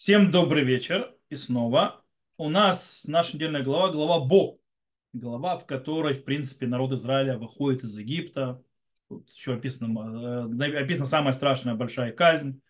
Всем 0.00 0.30
добрый 0.30 0.62
вечер. 0.62 1.12
И 1.28 1.34
снова 1.34 2.04
у 2.36 2.48
нас 2.48 3.04
наша 3.08 3.34
недельная 3.34 3.64
глава, 3.64 3.90
глава 3.90 4.24
Бо. 4.24 4.60
Глава, 5.12 5.58
в 5.58 5.66
которой, 5.66 6.14
в 6.14 6.24
принципе, 6.24 6.68
народ 6.68 6.92
Израиля 6.92 7.36
выходит 7.36 7.82
из 7.82 7.98
Египта. 7.98 8.62
Тут 9.08 9.28
еще 9.30 9.54
описано, 9.54 10.54
э, 10.62 10.80
описана 10.80 11.06
самая 11.06 11.34
страшная 11.34 11.74
большая 11.74 12.12
казнь, 12.12 12.62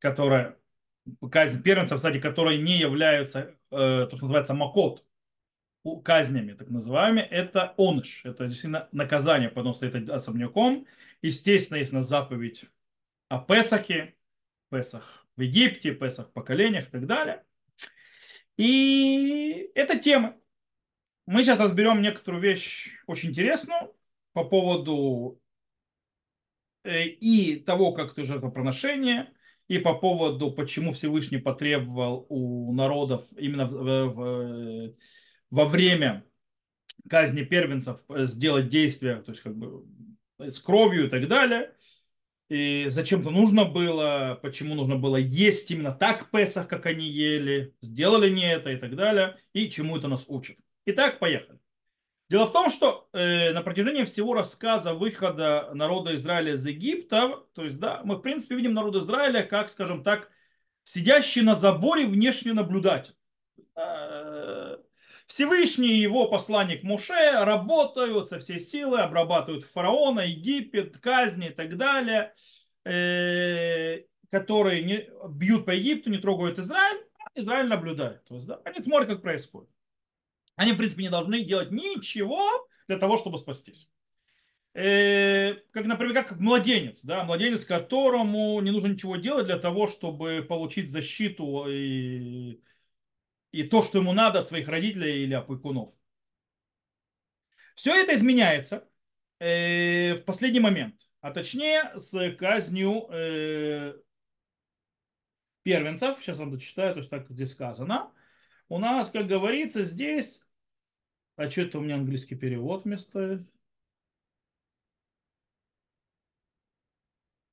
которая, 0.00 0.58
казнь 1.30 1.62
первенцев, 1.62 1.98
кстати, 1.98 2.18
которые 2.18 2.60
не 2.60 2.76
являются, 2.76 3.56
э, 3.70 4.08
то, 4.10 4.16
что 4.16 4.24
называется 4.24 4.54
макот, 4.54 5.06
казнями, 6.02 6.54
так 6.54 6.68
называемыми, 6.68 7.20
это 7.20 7.74
оныш. 7.78 8.22
Это 8.24 8.48
действительно 8.48 8.88
наказание, 8.90 9.50
потому 9.50 9.72
что 9.72 9.86
это 9.86 10.16
особняком. 10.16 10.88
Естественно, 11.22 11.78
есть 11.78 11.92
на 11.92 12.02
заповедь 12.02 12.64
о 13.28 13.38
Песахе, 13.38 14.16
Песах 14.68 15.21
в 15.36 15.40
Египте, 15.40 15.92
Песах 15.92 16.28
в 16.28 16.32
поколениях 16.32 16.88
и 16.88 16.90
так 16.90 17.06
далее. 17.06 17.44
И 18.56 19.70
это 19.74 19.98
тема. 19.98 20.36
Мы 21.26 21.42
сейчас 21.42 21.58
разберем 21.58 22.02
некоторую 22.02 22.42
вещь 22.42 22.90
очень 23.06 23.30
интересную 23.30 23.94
по 24.32 24.44
поводу 24.44 25.40
э, 26.84 27.04
и 27.04 27.56
того, 27.56 27.92
как 27.92 28.12
это 28.12 28.24
жертвоприношение, 28.24 29.32
и 29.68 29.78
по 29.78 29.94
поводу, 29.94 30.52
почему 30.52 30.92
Всевышний 30.92 31.38
потребовал 31.38 32.26
у 32.28 32.72
народов 32.74 33.26
именно 33.36 33.66
в, 33.66 33.72
в, 33.72 34.94
во 35.50 35.64
время 35.64 36.26
казни 37.08 37.42
первенцев 37.42 38.00
сделать 38.08 38.68
действия, 38.68 39.22
то 39.22 39.30
есть 39.30 39.42
как 39.42 39.56
бы 39.56 39.86
с 40.38 40.60
кровью 40.60 41.06
и 41.06 41.08
так 41.08 41.28
далее 41.28 41.74
и 42.48 42.86
зачем-то 42.88 43.30
нужно 43.30 43.64
было, 43.64 44.38
почему 44.42 44.74
нужно 44.74 44.96
было 44.96 45.16
есть 45.16 45.70
именно 45.70 45.92
так 45.92 46.30
Песах, 46.30 46.68
как 46.68 46.86
они 46.86 47.06
ели, 47.06 47.74
сделали 47.80 48.28
не 48.28 48.52
это 48.52 48.70
и 48.70 48.76
так 48.76 48.94
далее, 48.94 49.38
и 49.52 49.70
чему 49.70 49.96
это 49.96 50.08
нас 50.08 50.26
учит. 50.28 50.58
Итак, 50.84 51.18
поехали. 51.18 51.58
Дело 52.28 52.46
в 52.46 52.52
том, 52.52 52.70
что 52.70 53.08
э, 53.12 53.52
на 53.52 53.62
протяжении 53.62 54.04
всего 54.04 54.32
рассказа 54.32 54.94
выхода 54.94 55.70
народа 55.74 56.14
Израиля 56.14 56.54
из 56.54 56.66
Египта, 56.66 57.44
то 57.54 57.64
есть, 57.64 57.78
да, 57.78 58.00
мы, 58.04 58.16
в 58.16 58.20
принципе, 58.20 58.56
видим 58.56 58.72
народ 58.72 58.96
Израиля 58.96 59.42
как, 59.42 59.68
скажем 59.68 60.02
так, 60.02 60.30
сидящий 60.84 61.42
на 61.42 61.54
заборе 61.54 62.06
внешний 62.06 62.52
наблюдатель. 62.52 63.14
Всевышний 65.32 65.88
и 65.88 66.02
его 66.02 66.28
посланник 66.28 66.82
Муше 66.82 67.32
работают 67.32 68.28
со 68.28 68.38
всей 68.38 68.60
силы, 68.60 69.00
обрабатывают 69.00 69.64
фараона, 69.64 70.20
Египет, 70.20 70.98
казни 70.98 71.46
и 71.46 71.50
так 71.54 71.78
далее, 71.78 72.34
э, 72.84 74.02
которые 74.30 74.82
не, 74.82 75.08
бьют 75.30 75.64
по 75.64 75.70
Египту, 75.70 76.10
не 76.10 76.18
трогают 76.18 76.58
Израиль, 76.58 77.02
а 77.18 77.40
Израиль 77.40 77.68
наблюдает. 77.68 78.22
То 78.26 78.34
есть, 78.34 78.46
да, 78.46 78.60
они 78.62 78.84
смотрят, 78.84 79.08
как 79.08 79.22
происходит. 79.22 79.70
Они, 80.54 80.72
в 80.72 80.76
принципе, 80.76 81.04
не 81.04 81.08
должны 81.08 81.40
делать 81.40 81.70
ничего 81.70 82.68
для 82.86 82.98
того, 82.98 83.16
чтобы 83.16 83.38
спастись. 83.38 83.88
Э, 84.74 85.54
как, 85.70 85.86
например, 85.86 86.12
как 86.12 86.38
младенец, 86.40 87.04
да, 87.04 87.24
младенец, 87.24 87.64
которому 87.64 88.60
не 88.60 88.70
нужно 88.70 88.88
ничего 88.88 89.16
делать 89.16 89.46
для 89.46 89.58
того, 89.58 89.86
чтобы 89.86 90.44
получить 90.46 90.90
защиту 90.90 91.64
и 91.70 92.60
и 93.52 93.62
то, 93.62 93.82
что 93.82 93.98
ему 93.98 94.12
надо 94.12 94.40
от 94.40 94.48
своих 94.48 94.68
родителей 94.68 95.22
или 95.22 95.34
опекунов. 95.34 95.90
Все 97.74 97.94
это 97.94 98.14
изменяется 98.14 98.88
э, 99.38 100.14
в 100.14 100.24
последний 100.24 100.60
момент, 100.60 101.08
а 101.20 101.30
точнее 101.30 101.92
с 101.96 102.36
казнью 102.36 103.08
э, 103.10 103.94
первенцев. 105.62 106.18
Сейчас 106.20 106.38
вам 106.38 106.50
дочитаю, 106.50 106.94
то 106.94 107.00
есть 107.00 107.10
так 107.10 107.28
здесь 107.30 107.52
сказано. 107.52 108.12
У 108.68 108.78
нас, 108.78 109.10
как 109.10 109.26
говорится, 109.26 109.82
здесь... 109.82 110.46
А 111.36 111.48
что 111.50 111.62
это 111.62 111.78
у 111.78 111.82
меня 111.82 111.96
английский 111.96 112.36
перевод 112.36 112.84
вместо... 112.84 113.46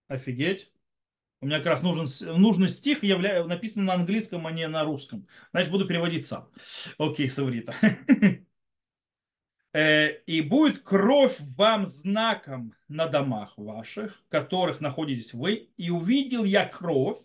Офигеть. 0.07 0.73
У 1.41 1.45
меня 1.45 1.57
как 1.57 1.67
раз 1.67 1.83
нужен, 1.83 2.07
нужный 2.37 2.67
стих 2.67 3.03
явля, 3.03 3.45
написан 3.45 3.85
на 3.85 3.93
английском, 3.93 4.45
а 4.45 4.51
не 4.51 4.67
на 4.67 4.83
русском. 4.83 5.25
Значит, 5.51 5.71
буду 5.71 5.87
переводить 5.87 6.25
сам. 6.25 6.49
Окей, 6.97 7.29
с 7.29 7.39
иврита. 7.39 7.73
Э, 9.71 10.21
и 10.25 10.41
будет 10.41 10.79
кровь 10.79 11.39
вам 11.55 11.85
знаком 11.85 12.73
на 12.87 13.05
домах 13.05 13.55
ваших, 13.55 14.19
в 14.25 14.29
которых 14.29 14.81
находитесь 14.81 15.35
вы, 15.35 15.69
и 15.77 15.91
увидел 15.91 16.43
я 16.43 16.65
кровь, 16.65 17.19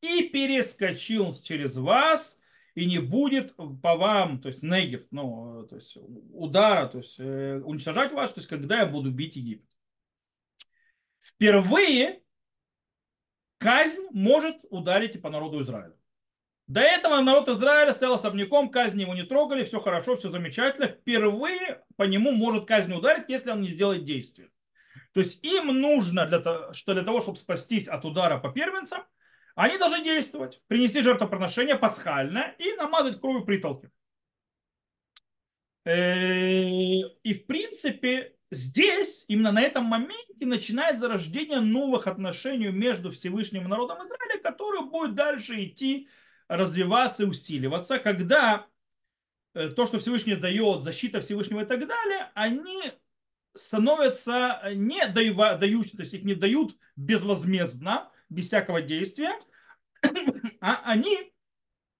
и 0.00 0.30
перескочил 0.30 1.34
через 1.34 1.76
вас, 1.76 2.38
и 2.74 2.86
не 2.86 3.00
будет 3.00 3.54
по 3.54 3.96
вам, 3.96 4.40
то 4.40 4.48
есть 4.48 4.62
негев, 4.62 5.04
ну, 5.10 5.66
то 5.68 5.76
есть 5.76 5.98
удара, 6.32 6.88
то 6.88 6.98
есть 6.98 7.16
э, 7.18 7.60
уничтожать 7.62 8.12
вас, 8.12 8.32
то 8.32 8.40
есть 8.40 8.48
когда 8.48 8.78
я 8.78 8.86
буду 8.86 9.10
бить 9.10 9.36
Египет. 9.36 9.68
Впервые 11.18 12.22
казнь 13.60 14.06
может 14.10 14.56
ударить 14.70 15.14
и 15.14 15.18
по 15.18 15.30
народу 15.30 15.60
Израиля. 15.60 15.94
До 16.66 16.80
этого 16.80 17.20
народ 17.20 17.48
Израиля 17.48 17.92
стоял 17.92 18.14
особняком, 18.14 18.70
казни 18.70 19.02
его 19.02 19.14
не 19.14 19.24
трогали, 19.24 19.64
все 19.64 19.80
хорошо, 19.80 20.16
все 20.16 20.30
замечательно. 20.30 20.88
Впервые 20.88 21.84
по 21.96 22.04
нему 22.04 22.32
может 22.32 22.66
казнь 22.66 22.92
ударить, 22.92 23.24
если 23.28 23.50
он 23.50 23.60
не 23.60 23.70
сделает 23.70 24.04
действия. 24.04 24.50
То 25.12 25.20
есть 25.20 25.44
им 25.44 25.66
нужно, 25.66 26.26
для 26.26 26.38
того, 26.38 26.72
что 26.72 26.94
для 26.94 27.02
того, 27.02 27.20
чтобы 27.20 27.38
спастись 27.38 27.88
от 27.88 28.04
удара 28.04 28.38
по 28.38 28.50
первенцам, 28.50 29.02
они 29.56 29.78
должны 29.78 30.02
действовать, 30.02 30.62
принести 30.68 31.02
жертвоприношение 31.02 31.76
пасхальное 31.76 32.54
и 32.58 32.72
намазать 32.74 33.20
кровью 33.20 33.44
притолки. 33.44 33.90
Э, 35.90 37.00
и 37.24 37.34
в 37.34 37.46
принципе 37.46 38.36
здесь, 38.52 39.24
именно 39.26 39.50
на 39.50 39.60
этом 39.60 39.84
моменте, 39.84 40.46
начинает 40.46 41.00
зарождение 41.00 41.58
новых 41.58 42.06
отношений 42.06 42.68
между 42.68 43.10
Всевышним 43.10 43.68
народом 43.68 43.98
Израиля, 43.98 44.40
который 44.40 44.88
будет 44.88 45.16
дальше 45.16 45.64
идти, 45.64 46.08
развиваться 46.46 47.24
и 47.24 47.26
усиливаться, 47.26 47.98
когда 47.98 48.66
э, 49.54 49.70
то, 49.70 49.84
что 49.84 49.98
Всевышний 49.98 50.36
дает, 50.36 50.82
защита 50.82 51.20
Всевышнего 51.20 51.62
и 51.62 51.66
так 51.66 51.80
далее, 51.80 52.30
они 52.34 52.92
становятся 53.56 54.62
не 54.72 55.04
дают, 55.08 55.36
то 55.36 56.02
есть 56.02 56.14
их 56.14 56.22
не 56.22 56.34
дают 56.34 56.76
безвозмездно, 56.94 58.12
без 58.28 58.46
всякого 58.46 58.80
действия, 58.80 59.32
а 60.60 60.82
они 60.84 61.32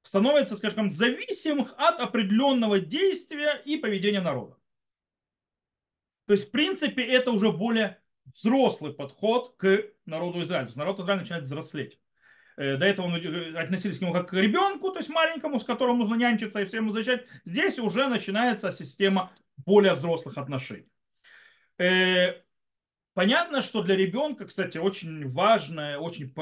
становятся, 0.02 0.56
скажем, 0.56 0.90
зависимых 0.90 1.74
от 1.76 2.00
определенного 2.00 2.80
действия 2.80 3.60
и 3.64 3.76
поведения 3.76 4.20
народа. 4.20 4.56
То 6.26 6.34
есть, 6.34 6.48
в 6.48 6.50
принципе, 6.50 7.02
это 7.02 7.32
уже 7.32 7.50
более 7.50 8.00
взрослый 8.32 8.92
подход 8.94 9.56
к 9.56 9.82
народу 10.06 10.44
Израиля. 10.44 10.64
То 10.64 10.68
есть 10.68 10.76
народ 10.76 11.00
Израиля 11.00 11.20
начинает 11.20 11.44
взрослеть. 11.44 12.00
Э, 12.56 12.76
до 12.76 12.86
этого 12.86 13.16
э, 13.16 13.56
относились 13.56 13.98
к 13.98 14.02
нему 14.02 14.12
как 14.12 14.28
к 14.28 14.34
ребенку, 14.34 14.90
то 14.90 14.98
есть 14.98 15.08
маленькому, 15.08 15.58
с 15.58 15.64
которым 15.64 15.98
нужно 15.98 16.14
нянчиться 16.14 16.60
и 16.60 16.66
всем 16.66 16.92
защищать. 16.92 17.24
Здесь 17.44 17.78
уже 17.78 18.06
начинается 18.06 18.70
система 18.70 19.32
более 19.56 19.94
взрослых 19.94 20.38
отношений. 20.38 20.88
Э, 21.78 22.42
понятно, 23.14 23.62
что 23.62 23.82
для 23.82 23.96
ребенка, 23.96 24.46
кстати, 24.46 24.78
очень 24.78 25.28
важное, 25.28 25.98
очень 25.98 26.32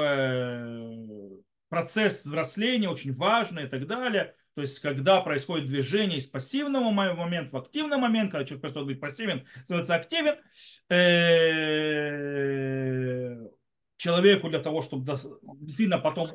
процесс 1.69 2.25
взросления, 2.25 2.89
очень 2.89 3.13
важный 3.13 3.65
и 3.65 3.67
так 3.67 3.87
далее. 3.87 4.35
То 4.55 4.63
есть, 4.63 4.81
когда 4.81 5.21
происходит 5.21 5.69
движение 5.69 6.19
из 6.19 6.27
пассивного 6.27 6.91
момента 6.91 7.57
в 7.57 7.61
активный 7.61 7.99
момент, 7.99 8.33
когда 8.33 8.45
человек 8.45 8.63
перестает 8.63 8.87
быть 8.89 9.01
пассивен, 9.01 9.47
становится 9.63 9.95
активен, 9.95 10.37
человеку 13.97 14.49
для 14.49 14.61
того, 14.61 14.83
чтобы 14.83 15.05
действительно 15.61 15.99
потом 15.99 16.29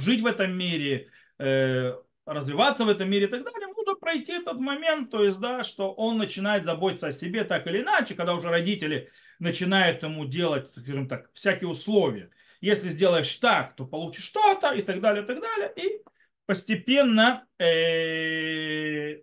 жить 0.00 0.22
в 0.22 0.26
этом 0.26 0.56
мире, 0.56 1.10
э, 1.38 1.94
развиваться 2.24 2.84
в 2.84 2.88
этом 2.88 3.10
мире 3.10 3.26
и 3.26 3.28
так 3.28 3.44
далее, 3.44 3.68
нужно 3.68 3.94
пройти 3.96 4.32
этот 4.32 4.58
момент, 4.58 5.10
то 5.10 5.22
есть, 5.24 5.38
да, 5.38 5.64
что 5.64 5.92
он 5.92 6.18
начинает 6.18 6.64
заботиться 6.64 7.08
о 7.08 7.12
себе 7.12 7.44
так 7.44 7.66
или 7.66 7.82
иначе, 7.82 8.14
когда 8.14 8.34
уже 8.34 8.48
родители 8.48 9.10
начинают 9.38 10.02
ему 10.02 10.24
делать, 10.24 10.68
скажем 10.68 11.08
так, 11.08 11.30
всякие 11.34 11.68
условия. 11.68 12.30
Если 12.62 12.90
сделаешь 12.90 13.36
так, 13.38 13.74
то 13.74 13.84
получишь 13.84 14.24
что-то 14.24 14.72
и 14.72 14.82
так 14.82 15.00
далее, 15.00 15.24
и 15.24 15.26
так 15.26 15.40
далее. 15.40 15.72
И 15.76 16.00
постепенно 16.46 17.44
э, 17.58 19.22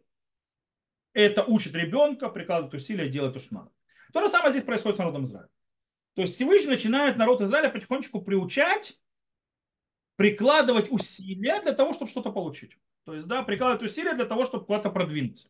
это 1.14 1.46
учит 1.46 1.74
ребенка 1.74 2.28
прикладывать 2.28 2.74
усилия, 2.74 3.08
делать 3.08 3.34
то, 3.34 3.40
что 3.40 3.54
надо. 3.56 3.72
То 4.12 4.22
же 4.22 4.28
самое 4.28 4.52
здесь 4.52 4.66
происходит 4.66 4.98
с 4.98 5.00
народом 5.00 5.24
Израиля. 5.24 5.48
То 6.16 6.24
есть 6.24 6.36
Всевышний 6.36 6.72
начинает 6.72 7.16
народ 7.16 7.40
Израиля 7.42 7.70
потихонечку 7.70 8.22
приучать, 8.22 9.00
прикладывать 10.18 10.92
усилия 10.92 11.62
для 11.62 11.72
того, 11.72 11.94
чтобы 11.94 12.12
что-то 12.12 12.34
получить. 12.34 12.78
То 13.06 13.14
есть, 13.14 13.26
да, 13.26 13.42
прикладывать 13.44 13.90
усилия 13.90 14.16
для 14.16 14.26
того, 14.26 14.46
чтобы 14.46 14.66
куда-то 14.66 14.90
продвинуться. 14.90 15.50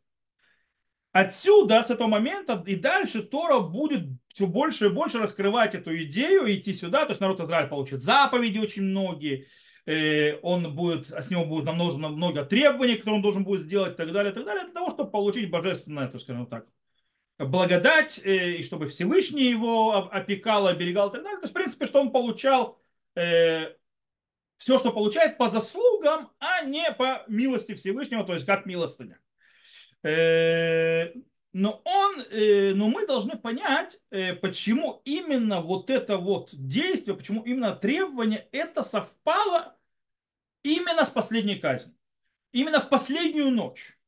Отсюда, 1.12 1.82
с 1.82 1.90
этого 1.90 2.08
момента 2.08 2.64
и 2.68 2.76
дальше 2.76 3.24
Тора 3.24 3.60
будет 3.60 4.06
все 4.28 4.46
больше 4.46 4.86
и 4.86 4.90
больше 4.90 5.18
раскрывать 5.18 5.74
эту 5.74 5.98
идею, 6.04 6.46
идти 6.54 6.74
сюда. 6.74 7.06
То 7.06 7.12
есть 7.12 7.22
народ 7.22 7.40
Израиля 7.40 7.68
получит 7.68 8.04
заповеди 8.04 8.60
очень 8.60 8.84
многие, 8.84 9.48
он 10.44 10.76
будет, 10.76 11.08
с 11.08 11.32
него 11.32 11.46
будет 11.46 11.66
намного 11.66 11.98
много 12.10 12.46
требований, 12.46 12.96
которые 12.96 13.16
он 13.16 13.22
должен 13.24 13.44
будет 13.44 13.64
сделать 13.64 13.94
и 13.94 13.98
так 13.98 14.12
далее, 14.12 14.32
и 14.32 14.36
так 14.36 14.46
далее, 14.46 14.66
для 14.66 14.74
того, 14.74 14.92
чтобы 14.92 15.10
получить 15.10 15.50
божественное, 15.50 16.08
то 16.08 16.20
скажем 16.20 16.46
так, 16.46 16.68
благодать, 17.40 18.22
и 18.24 18.62
чтобы 18.62 18.86
Всевышний 18.86 19.50
его 19.50 20.10
опекал, 20.12 20.68
оберегал 20.68 21.10
и 21.10 21.14
так 21.14 21.24
далее. 21.24 21.40
То 21.40 21.46
есть, 21.46 21.54
в 21.54 21.56
принципе, 21.56 21.88
что 21.88 22.02
он 22.02 22.12
получал 22.12 22.80
все, 23.16 24.78
что 24.78 24.92
получает 24.92 25.40
по 25.40 25.50
заслугам, 25.50 26.30
а 26.40 26.64
не 26.66 26.92
по 26.92 27.24
милости 27.28 27.74
Всевышнего, 27.74 28.24
то 28.24 28.36
есть 28.36 28.46
как 28.46 28.68
милостыня. 28.68 29.20
Э, 30.04 31.14
но 31.52 31.82
он, 31.84 32.22
э, 32.30 32.74
но 32.76 32.90
мы 32.90 33.08
должны 33.08 33.38
понять, 33.38 34.00
э, 34.12 34.36
почему 34.36 35.02
именно 35.04 35.62
вот 35.62 35.90
это 35.90 36.18
вот 36.18 36.50
действие, 36.54 37.18
почему 37.18 37.44
именно 37.44 37.76
требование, 37.76 38.48
это 38.52 38.84
совпало 38.84 39.76
именно 40.64 41.06
с 41.06 41.10
последней 41.10 41.56
казнью. 41.56 41.96
Именно 42.52 42.82
в 42.82 42.90
последнюю 42.90 43.52
ночь. 43.52 44.00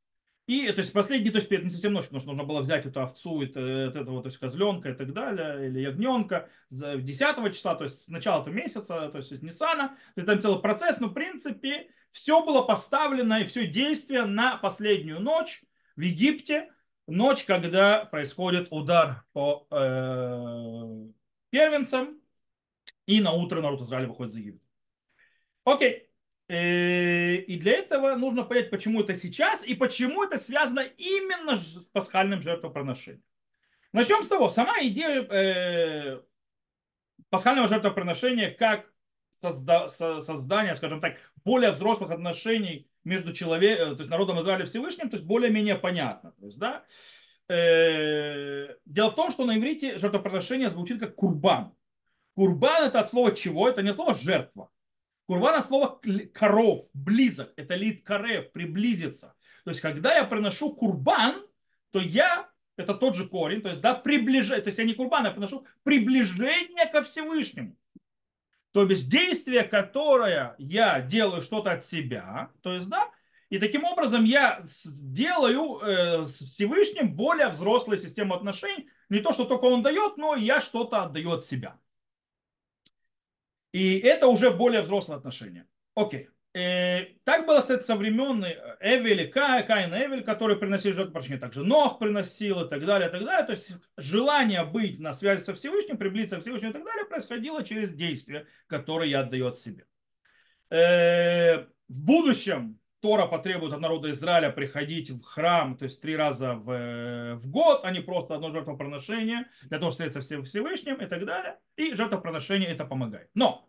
И, 0.48 0.72
то 0.72 0.80
есть 0.80 0.92
последний, 0.92 1.30
то 1.30 1.38
есть 1.38 1.52
это 1.52 1.64
не 1.64 1.70
совсем 1.70 1.94
ночь, 1.94 2.06
потому 2.06 2.20
что 2.20 2.30
нужно 2.30 2.44
было 2.44 2.62
взять 2.62 2.86
эту 2.86 3.02
овцу, 3.02 3.42
это, 3.42 3.60
этого, 3.60 4.22
то 4.22 4.28
есть 4.28 4.38
козленка 4.38 4.90
и 4.90 4.94
так 4.94 5.14
далее, 5.14 5.68
или 5.68 5.80
ягненка 5.80 6.50
10 6.70 7.54
числа, 7.54 7.76
то 7.76 7.86
есть 7.86 8.06
с 8.06 8.08
начала 8.08 8.42
этого 8.42 8.54
месяца, 8.54 9.10
то 9.10 9.18
есть 9.18 9.42
Ниссана, 9.42 9.98
это 10.16 10.26
там 10.26 10.42
целый 10.42 10.60
процесс, 10.62 11.00
но 11.00 11.08
в 11.08 11.14
принципе 11.14 11.92
все 12.12 12.44
было 12.44 12.64
поставлено 12.64 13.40
и 13.40 13.46
все 13.46 13.66
действие 13.68 14.26
на 14.26 14.58
последнюю 14.58 15.22
ночь 15.22 15.64
в 15.96 16.02
Египте, 16.02 16.72
ночь, 17.08 17.44
когда 17.46 18.06
происходит 18.06 18.68
удар 18.72 19.24
по 19.34 19.68
э, 19.70 21.12
первенцам, 21.50 22.22
и 23.06 23.22
на 23.22 23.34
утро 23.34 23.62
народ 23.62 23.82
Израиля 23.82 24.08
выходит 24.08 24.34
из 24.34 24.38
Египта. 24.38 24.66
Окей. 25.64 26.08
Э, 26.48 27.36
и 27.36 27.58
для 27.58 27.74
этого 27.74 28.16
нужно 28.16 28.44
понять, 28.44 28.70
почему 28.70 29.02
это 29.02 29.16
сейчас 29.16 29.64
и 29.64 29.74
почему 29.74 30.24
это 30.24 30.38
связано 30.38 30.82
именно 30.82 31.58
с 31.58 31.86
пасхальным 31.94 32.42
жертвоприношением. 32.42 33.24
Начнем 33.94 34.24
с 34.24 34.28
того, 34.28 34.50
сама 34.50 34.82
идея 34.82 35.24
э, 35.24 36.22
пасхального 37.30 37.68
жертвоприношения 37.68 38.52
как 38.52 38.91
созда, 39.42 39.90
создания, 39.90 40.76
скажем 40.76 41.02
так, 41.02 41.18
более 41.44 41.72
взрослых 41.72 42.12
отношений 42.12 42.88
между 43.04 43.34
человеком, 43.34 43.92
э, 43.92 43.96
то 43.96 44.00
есть 44.00 44.10
народом 44.10 44.40
Израиля 44.42 44.66
Всевышним, 44.66 45.10
то 45.10 45.16
есть 45.16 45.26
более-менее 45.26 45.76
понятно. 45.76 46.32
То 46.40 46.46
есть, 46.46 46.60
да, 46.60 46.84
э, 47.50 48.76
дело 48.86 49.12
в 49.12 49.16
том, 49.16 49.32
что 49.32 49.46
на 49.46 49.58
иврите 49.58 49.98
жертвоприношение 49.98 50.70
звучит 50.70 51.00
как 51.00 51.16
курбан. 51.16 51.74
Курбан 52.36 52.84
это 52.84 53.00
от 53.00 53.10
слова 53.10 53.34
чего? 53.34 53.68
Это 53.68 53.82
не 53.82 53.94
слово 53.94 54.16
жертва. 54.16 54.70
Курбан 55.28 55.56
от 55.56 55.68
слова 55.68 56.00
коров, 56.34 56.80
близок. 56.94 57.54
Это 57.56 57.76
лид 57.76 58.04
карев, 58.04 58.52
приблизиться. 58.52 59.34
То 59.64 59.72
есть, 59.72 59.82
когда 59.82 60.16
я 60.16 60.26
приношу 60.26 60.76
курбан, 60.76 61.46
то 61.92 62.00
я, 62.00 62.50
это 62.78 62.94
тот 62.94 63.16
же 63.16 63.28
корень, 63.28 63.62
то 63.62 63.70
есть, 63.70 63.82
да, 63.82 63.94
приближение, 63.94 64.62
то 64.62 64.70
есть, 64.70 64.80
я 64.80 64.86
не 64.86 64.94
курбан, 64.94 65.26
я 65.26 65.32
приношу 65.32 65.66
приближение 65.84 66.86
ко 66.92 67.04
Всевышнему. 67.04 67.76
То 68.72 68.86
есть, 68.86 69.10
действие, 69.10 69.64
которое 69.64 70.56
я 70.58 71.02
делаю 71.02 71.42
что-то 71.42 71.72
от 71.72 71.84
себя, 71.84 72.52
то 72.62 72.74
есть, 72.74 72.88
да, 72.88 73.10
и 73.52 73.60
таким 73.60 73.84
образом 73.84 74.24
я 74.24 74.66
делаю 74.86 75.80
э, 75.80 76.24
с 76.24 76.38
Всевышним 76.38 77.14
более 77.14 77.50
взрослую 77.50 78.00
систему 78.00 78.34
отношений. 78.34 78.90
Не 79.10 79.20
то, 79.20 79.34
что 79.34 79.44
только 79.44 79.66
он 79.66 79.84
дает, 79.84 80.16
но 80.16 80.36
я 80.36 80.62
что-то 80.62 81.04
отдаю 81.04 81.32
от 81.32 81.44
себя. 81.44 81.78
И 83.74 84.00
это 84.00 84.28
уже 84.28 84.52
более 84.52 84.82
взрослые 84.82 85.18
отношения. 85.18 85.68
Окей. 85.96 86.30
Э, 86.54 87.06
так 87.24 87.46
было, 87.46 87.62
кстати, 87.62 87.84
со 87.84 87.96
времен 87.96 88.44
Эвеля, 88.82 89.28
Кая, 89.28 89.64
Каина 89.64 89.96
Эвель, 90.06 90.24
которые 90.24 90.58
приносили 90.58 90.92
жертвоприношение. 90.92 91.40
Также 91.40 91.64
Нох 91.64 91.98
приносил 91.98 92.66
и 92.66 92.70
так 92.70 92.86
далее, 92.86 93.08
и 93.08 93.12
так 93.12 93.24
далее. 93.24 93.46
То 93.46 93.54
есть 93.54 93.72
желание 93.98 94.66
быть 94.66 95.00
на 95.00 95.14
связи 95.14 95.42
со 95.42 95.54
Всевышним, 95.54 95.98
приблизиться 95.98 96.38
к 96.38 96.42
Всевышнему 96.42 96.72
и 96.72 96.74
так 96.74 96.84
далее 96.84 97.06
происходило 97.06 97.64
через 97.64 97.94
действия, 97.94 98.48
которые 98.68 99.12
я 99.12 99.22
отдаю 99.22 99.48
от 99.48 99.58
себя. 99.58 99.84
Э, 100.70 101.60
в 101.88 102.00
будущем 102.04 102.80
Тора 103.02 103.26
потребует 103.26 103.74
от 103.74 103.80
народа 103.80 104.12
Израиля 104.12 104.52
приходить 104.52 105.10
в 105.10 105.24
храм, 105.24 105.76
то 105.76 105.86
есть 105.86 106.02
три 106.02 106.16
раза 106.16 106.54
в, 106.54 107.36
в 107.36 107.50
год, 107.50 107.82
а 107.84 107.92
не 107.92 108.00
просто 108.00 108.36
одно 108.36 108.52
жертвоприношение, 108.52 109.48
для 109.64 109.80
того, 109.80 109.92
чтобы 109.92 110.10
встретиться 110.10 110.22
со 110.22 110.44
Всевышним 110.44 110.98
и 110.98 111.08
так 111.08 111.26
далее. 111.26 111.58
И 111.78 111.96
жертвоприношение 111.96 112.70
это 112.70 112.86
помогает. 112.86 113.30
Но 113.34 113.68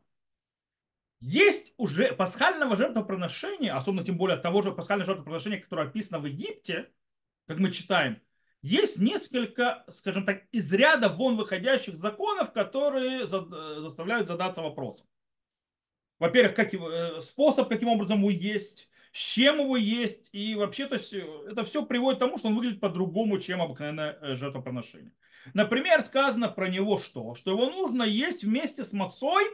есть 1.23 1.73
уже 1.77 2.13
пасхального 2.13 2.77
жертвоприношения, 2.77 3.77
особенно 3.77 4.05
тем 4.05 4.17
более 4.17 4.37
того 4.37 4.61
же 4.61 4.73
пасхального 4.73 5.07
жертвоприношения, 5.07 5.61
которое 5.61 5.87
описано 5.87 6.19
в 6.19 6.27
Египте, 6.27 6.91
как 7.47 7.61
мы 7.61 7.71
читаем, 7.71 8.21
есть 8.61 8.99
несколько, 8.99 9.85
скажем 9.89 10.27
так, 10.27 10.43
из 10.51 10.73
ряда 10.73 11.09
вон 11.09 11.37
выходящих 11.37 11.95
законов, 11.97 12.53
которые 12.53 13.29
заставляют 13.29 14.27
задаться 14.27 14.63
вопросом. 14.63 15.07
Во-первых, 16.19 16.55
как 16.55 16.75
э, 16.75 17.21
способ, 17.21 17.69
каким 17.69 17.89
образом 17.89 18.19
его 18.19 18.31
есть, 18.31 18.89
с 19.13 19.19
чем 19.19 19.61
его 19.61 19.77
есть. 19.77 20.29
И 20.33 20.57
вообще, 20.57 20.87
то 20.87 20.97
есть, 20.97 21.13
э, 21.13 21.25
это 21.49 21.63
все 21.63 21.87
приводит 21.87 22.19
к 22.19 22.21
тому, 22.21 22.37
что 22.37 22.49
он 22.49 22.57
выглядит 22.57 22.81
по-другому, 22.81 23.39
чем 23.39 23.63
обыкновенное 23.63 24.19
э, 24.21 24.35
жертвоприношение. 24.35 25.13
Например, 25.55 26.03
сказано 26.03 26.49
про 26.49 26.69
него 26.69 26.99
что? 26.99 27.37
Что 27.37 27.53
его 27.53 27.71
нужно 27.71 28.03
есть 28.03 28.43
вместе 28.43 28.85
с 28.85 28.93
мацой 28.93 29.45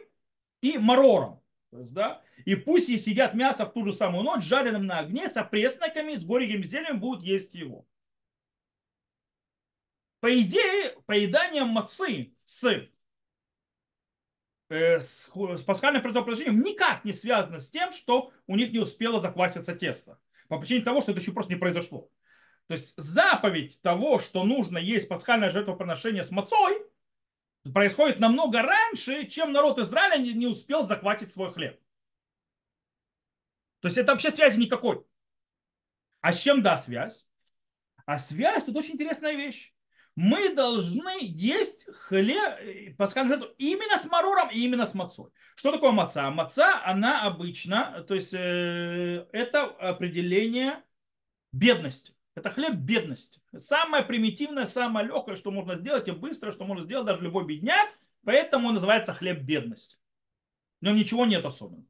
и 0.61 0.76
марором. 0.79 1.41
То 1.70 1.81
есть, 1.81 1.93
да? 1.93 2.23
И 2.44 2.55
пусть 2.55 2.88
и 2.88 2.99
сидят 2.99 3.35
мясо 3.35 3.67
в 3.67 3.73
ту 3.73 3.85
же 3.85 3.93
самую 3.93 4.25
ночь, 4.25 4.44
жареным 4.44 4.87
на 4.87 5.00
огне, 5.00 5.29
с 5.29 5.37
опресноками, 5.37 6.15
с 6.15 6.25
горьким 6.25 6.65
зельем 6.65 7.00
будут 7.00 7.23
есть 7.23 7.55
его. 7.55 7.87
По 10.20 10.41
идее, 10.41 10.97
поедание 11.06 11.65
мацы 11.65 12.35
с 12.44 12.88
Э, 14.70 15.00
с, 15.00 15.31
с 15.35 15.62
пасхальным 15.62 16.03
предупреждением 16.03 16.61
никак 16.61 17.05
не 17.05 17.12
связано 17.15 17.59
с 17.59 17.70
тем, 17.70 17.91
что 17.93 18.32
у 18.47 18.56
них 18.56 18.70
не 18.70 18.79
успело 18.79 19.20
закваситься 19.20 19.75
тесто. 19.75 20.19
По 20.49 20.59
причине 20.59 20.85
того, 20.85 21.00
что 21.00 21.12
это 21.12 21.20
еще 21.20 21.32
просто 21.32 21.53
не 21.53 21.59
произошло. 21.59 22.11
То 22.67 22.75
есть 22.75 22.94
заповедь 22.97 23.81
того, 23.81 24.19
что 24.19 24.44
нужно 24.44 24.76
есть 24.76 25.09
пасхальное 25.09 25.49
жертвоприношение 25.49 26.23
с 26.23 26.31
мацой, 26.31 26.82
происходит 27.73 28.20
намного 28.20 28.62
раньше, 28.62 29.26
чем 29.26 29.53
народ 29.53 29.79
Израиля 29.79 30.19
не, 30.19 30.47
успел 30.47 30.87
захватить 30.87 31.32
свой 31.32 31.50
хлеб. 31.50 31.81
То 33.81 33.89
есть 33.89 33.98
это 33.98 34.13
вообще 34.13 34.31
связи 34.31 34.60
никакой. 34.60 35.05
А 36.20 36.32
с 36.32 36.41
чем 36.41 36.63
да 36.63 36.77
связь? 36.77 37.27
А 38.06 38.19
связь 38.19 38.69
это 38.69 38.79
очень 38.79 38.94
интересная 38.94 39.34
вещь 39.34 39.72
мы 40.19 40.53
должны 40.53 41.19
есть 41.20 41.87
хлеб, 41.94 42.58
э, 42.58 42.91
пасхальную 42.98 43.39
жертву 43.39 43.55
именно 43.56 44.01
с 44.01 44.05
марором 44.06 44.51
и 44.51 44.58
именно 44.58 44.84
с 44.84 44.93
мацой. 44.93 45.31
Что 45.55 45.70
такое 45.70 45.93
маца? 45.93 46.29
Маца, 46.31 46.84
она 46.84 47.22
обычно, 47.22 48.03
то 48.03 48.17
есть 48.17 48.34
э, 48.34 49.29
это 49.31 49.67
определение 49.67 50.82
бедности. 51.53 52.15
Это 52.39 52.51
хлеб 52.51 52.75
бедности. 52.75 53.41
Самое 53.57 54.05
примитивное, 54.05 54.67
самое 54.67 55.07
легкое, 55.07 55.37
что 55.37 55.51
можно 55.51 55.77
сделать 55.77 56.09
и 56.09 56.13
быстро, 56.13 56.53
что 56.53 56.65
может 56.65 56.87
сделать 56.87 57.07
даже 57.07 57.23
любой 57.23 57.45
бедняк, 57.45 57.89
поэтому 58.25 58.69
он 58.69 58.75
называется 58.75 59.13
хлеб 59.13 59.41
бедности. 59.41 59.99
В 60.81 60.85
нем 60.85 60.97
ничего 60.97 61.27
нет 61.27 61.45
особенного. 61.45 61.85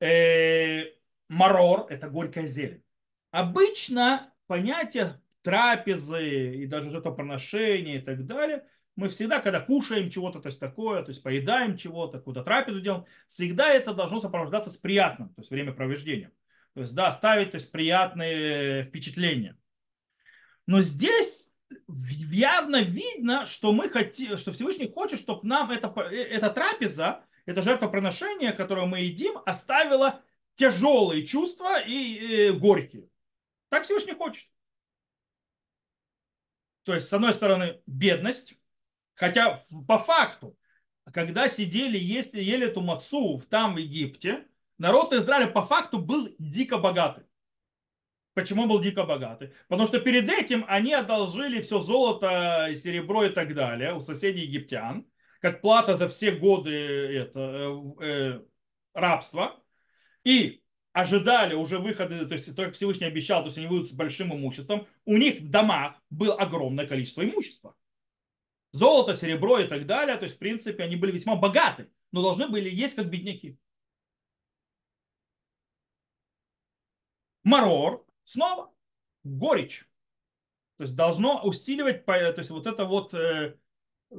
Э, 0.00 0.84
марор– 1.28 1.86
это 1.90 2.08
горькая 2.08 2.46
зелень. 2.46 2.82
Обычно 3.30 4.32
понятие 4.46 5.20
трапезы 5.42 6.56
и 6.56 6.66
даже 6.66 6.90
жертвоприношения 6.90 7.98
и 7.98 8.00
так 8.00 8.26
далее, 8.26 8.64
мы 8.96 9.08
всегда, 9.08 9.40
когда 9.40 9.60
кушаем 9.60 10.10
чего-то, 10.10 10.40
то 10.40 10.48
есть 10.48 10.58
такое, 10.58 11.02
то 11.02 11.10
есть 11.10 11.22
поедаем 11.22 11.76
чего-то, 11.76 12.18
какую-то 12.18 12.42
трапезу 12.42 12.80
делаем, 12.80 13.04
всегда 13.26 13.70
это 13.70 13.92
должно 13.92 14.20
сопровождаться 14.20 14.70
с 14.70 14.76
приятным, 14.76 15.28
то 15.28 15.42
есть 15.42 15.50
времяпровождением. 15.50 16.32
То 16.76 16.82
есть, 16.82 16.94
да, 16.94 17.10
ставить 17.10 17.52
то 17.52 17.56
есть, 17.56 17.72
приятные 17.72 18.82
впечатления. 18.82 19.56
Но 20.66 20.82
здесь 20.82 21.48
явно 21.88 22.82
видно, 22.82 23.46
что 23.46 23.72
мы 23.72 23.88
хотим, 23.88 24.36
что 24.36 24.52
Всевышний 24.52 24.86
хочет, 24.86 25.18
чтобы 25.18 25.48
нам 25.48 25.70
эта, 25.70 25.88
эта 25.88 26.50
трапеза, 26.50 27.24
это 27.46 27.62
жертвоприношение, 27.62 28.52
которое 28.52 28.84
мы 28.84 29.00
едим, 29.00 29.38
оставило 29.46 30.20
тяжелые 30.56 31.24
чувства 31.24 31.80
и, 31.80 32.48
и 32.48 32.50
горькие. 32.50 33.08
Так 33.70 33.84
Всевышний 33.84 34.12
хочет. 34.12 34.46
То 36.82 36.94
есть, 36.94 37.08
с 37.08 37.12
одной 37.14 37.32
стороны, 37.32 37.80
бедность, 37.86 38.54
хотя 39.14 39.64
по 39.88 39.98
факту, 39.98 40.58
когда 41.10 41.48
сидели, 41.48 41.96
ели, 41.96 42.38
ели 42.38 42.66
эту 42.66 42.82
мацу 42.82 43.40
там 43.48 43.76
в 43.76 43.78
Египте, 43.78 44.46
народ 44.78 45.12
Израиля 45.12 45.48
по 45.48 45.62
факту 45.62 45.98
был 45.98 46.34
дико 46.38 46.78
богатый. 46.78 47.24
Почему 48.34 48.66
был 48.66 48.80
дико 48.80 49.04
богатый? 49.04 49.54
Потому 49.68 49.86
что 49.86 49.98
перед 49.98 50.30
этим 50.30 50.64
они 50.68 50.92
одолжили 50.92 51.62
все 51.62 51.80
золото, 51.80 52.70
серебро 52.74 53.24
и 53.24 53.30
так 53.30 53.54
далее 53.54 53.94
у 53.94 54.00
соседей 54.00 54.42
египтян, 54.42 55.06
как 55.40 55.62
плата 55.62 55.96
за 55.96 56.08
все 56.08 56.32
годы 56.32 56.70
это, 56.70 57.40
э, 58.00 58.04
э, 58.04 58.42
рабства 58.92 59.62
и 60.24 60.62
ожидали 60.92 61.54
уже 61.54 61.78
выхода, 61.78 62.26
то 62.26 62.34
есть 62.34 62.54
только 62.56 62.72
Всевышний 62.72 63.06
обещал, 63.06 63.40
то 63.40 63.46
есть 63.46 63.58
они 63.58 63.66
выйдут 63.66 63.88
с 63.88 63.92
большим 63.92 64.34
имуществом, 64.34 64.86
у 65.04 65.16
них 65.16 65.40
в 65.40 65.50
домах 65.50 66.02
было 66.10 66.34
огромное 66.34 66.86
количество 66.86 67.22
имущества. 67.22 67.74
Золото, 68.72 69.14
серебро 69.14 69.58
и 69.58 69.66
так 69.66 69.86
далее, 69.86 70.16
то 70.16 70.24
есть 70.24 70.36
в 70.36 70.38
принципе 70.38 70.82
они 70.84 70.96
были 70.96 71.12
весьма 71.12 71.36
богаты, 71.36 71.90
но 72.12 72.22
должны 72.22 72.48
были 72.48 72.68
есть 72.68 72.96
как 72.96 73.08
бедняки. 73.10 73.58
Марор, 77.46 78.04
снова, 78.24 78.72
горечь. 79.22 79.88
То 80.78 80.82
есть 80.82 80.96
должно 80.96 81.40
усиливать, 81.44 82.04
то 82.04 82.34
есть 82.36 82.50
вот 82.50 82.66
это 82.66 82.84
вот 82.86 83.14
э, 83.14 83.54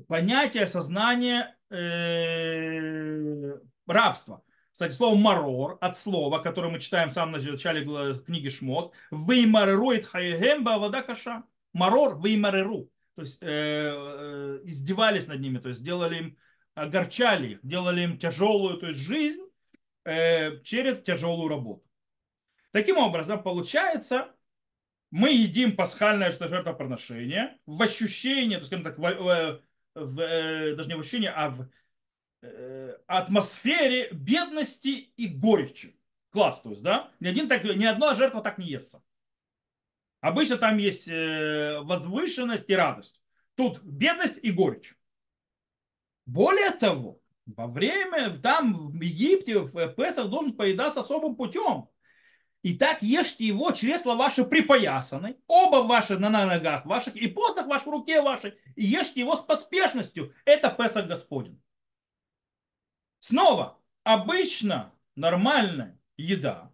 понятие, 0.07 0.65
сознание 0.65 1.53
э, 1.69 3.60
рабства. 3.86 4.43
Кстати, 4.72 4.93
слово 4.93 5.15
марор 5.15 5.77
от 5.81 6.00
слова, 6.00 6.39
которое 6.39 6.69
мы 6.69 6.79
читаем 6.79 7.10
в 7.10 7.13
самом 7.13 7.34
начале 7.34 7.84
книги 8.22 8.48
Шмот, 8.48 8.93
веймарерует 9.12 10.05
хаегемба 10.05 10.79
вода 10.79 11.01
каша. 11.01 11.43
Марор 11.74 12.17
веймареру. 12.24 12.89
То 13.15 13.24
есть 13.24 13.39
э, 13.41 13.48
э, 13.50 14.60
издевались 14.63 15.27
над 15.27 15.41
ними, 15.41 15.57
то 15.57 15.67
есть 15.67 15.84
делали 15.84 16.17
им, 16.17 16.38
огорчали 16.75 17.55
их, 17.55 17.60
делали 17.62 18.03
им 18.03 18.17
тяжелую 18.17 18.77
то 18.77 18.88
есть, 18.88 19.00
жизнь 19.00 19.43
э, 20.05 20.62
через 20.62 21.01
тяжелую 21.01 21.50
работу. 21.50 21.87
Таким 22.77 23.00
образом, 23.00 23.41
получается, 23.41 24.36
мы 25.10 25.31
едим 25.31 25.75
пасхальное 25.75 26.29
жертвоприношение 26.29 27.57
в 27.65 27.81
ощущении, 27.81 28.53
то 28.53 28.62
есть, 28.62 28.84
так, 28.84 29.00
в, 29.00 29.01
в, 29.01 29.62
в, 29.96 30.19
э, 30.19 30.75
даже 30.75 30.88
не 30.88 30.93
в 30.93 31.00
ощущении, 31.00 31.31
а 31.36 31.50
в 31.50 31.67
э, 32.43 32.96
атмосфере 33.07 34.10
бедности 34.12 34.89
и 34.89 35.25
горечи. 35.25 36.00
Класс, 36.29 36.62
то 36.62 36.69
есть, 36.69 36.84
да? 36.84 37.10
Ни, 37.19 37.29
один 37.29 37.48
так, 37.48 37.63
ни 37.63 37.84
одна 37.84 38.13
жертва 38.13 38.43
так 38.43 38.60
не 38.60 38.67
естся. 38.67 39.01
Обычно 40.22 40.57
там 40.57 40.77
есть 40.77 41.07
э, 41.07 41.79
возвышенность 41.81 42.69
и 42.69 42.75
радость. 42.75 43.24
Тут 43.55 43.81
бедность 43.81 44.38
и 44.43 44.51
горечь. 44.51 44.96
Более 46.27 46.69
того, 46.69 47.24
во 47.48 47.65
время, 47.65 48.38
там 48.38 48.91
в 48.91 49.01
Египте, 49.01 49.62
в 49.62 49.96
Песах 49.96 50.29
должен 50.29 50.53
поедаться 50.53 51.00
особым 51.00 51.36
путем. 51.36 51.89
И 52.64 52.76
так 52.76 53.02
ешьте 53.02 53.46
его, 53.46 53.72
чресла 53.72 54.16
ваши 54.16 54.44
припоясаны, 54.44 55.38
оба 55.48 55.88
ваши 55.88 56.18
на 56.18 56.30
ногах 56.30 56.86
ваших, 56.86 57.16
и 57.16 57.28
посох 57.28 57.68
ваш 57.68 57.84
в 57.84 57.90
руке 57.90 58.22
вашей, 58.22 58.56
и 58.76 58.84
ешьте 58.84 59.22
его 59.22 59.38
с 59.38 59.44
поспешностью. 59.44 60.34
Это 60.44 60.70
Песах 60.70 61.08
Господень. 61.08 61.62
Снова, 63.20 63.78
обычно 64.04 64.92
нормальная 65.16 66.00
еда, 66.18 66.72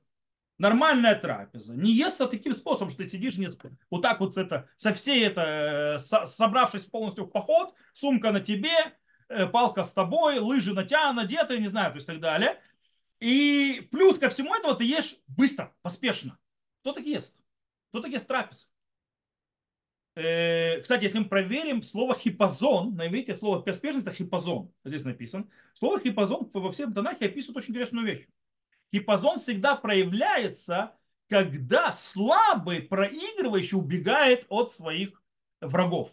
нормальная 0.58 1.16
трапеза, 1.16 1.74
не 1.74 1.92
естся 1.92 2.28
таким 2.28 2.56
способом, 2.56 2.90
что 2.90 3.04
ты 3.04 3.10
сидишь 3.10 3.38
нет, 3.38 3.58
вот 3.90 4.02
так 4.02 4.20
вот 4.20 4.38
это, 4.38 4.70
со 4.78 4.94
всей 4.94 5.25
это, 5.25 6.00
собравшись 6.00 6.86
полностью 6.86 7.25
в 7.25 7.30
поход, 7.30 7.74
сумка 7.94 8.32
на 8.32 8.40
тебе, 8.40 8.72
э, 9.28 9.48
палка 9.48 9.86
с 9.86 9.92
тобой, 9.92 10.40
лыжи 10.40 10.74
на 10.74 10.86
тебя 10.86 11.12
надеты, 11.12 11.58
не 11.60 11.68
знаю, 11.68 11.92
то 11.92 11.98
есть 11.98 12.08
так 12.08 12.22
далее– 12.22 12.62
и 13.24 13.88
плюс 13.89 14.20
ко 14.20 14.30
всему 14.30 14.53
этого 14.53 14.75
ты 14.75 14.84
ешь 14.84 15.15
быстро, 15.27 15.74
поспешно. 15.82 16.38
Кто 16.82 16.92
так 16.92 17.06
ест? 17.06 17.34
Кто 17.88 18.01
так 18.01 18.12
ест 18.12 18.27
трапез? 18.27 18.70
Э, 20.15 20.82
кстати, 20.82 21.03
если 21.03 21.20
мы 21.20 21.25
проверим 21.30 21.82
слово 21.84 22.15
хипозон, 22.15 22.96
на 22.96 23.08
иврите 23.08 23.34
слово 23.34 23.62
поспешность 23.62 24.06
это 24.06 24.13
хипозон, 24.13 24.74
здесь 24.84 25.06
написано. 25.06 25.48
Слово 25.74 26.01
хипозон 26.01 26.50
во 26.53 26.72
всем 26.74 26.94
Танахе 26.94 27.27
описывает 27.27 27.56
очень 27.60 27.70
интересную 27.70 28.06
вещь. 28.06 28.27
Хипозон 28.94 29.38
всегда 29.38 29.77
проявляется, 29.77 30.94
когда 31.30 31.94
слабый, 31.94 32.82
проигрывающий 32.82 33.77
убегает 33.77 34.46
от 34.50 34.74
своих 34.74 35.24
врагов. 35.62 36.12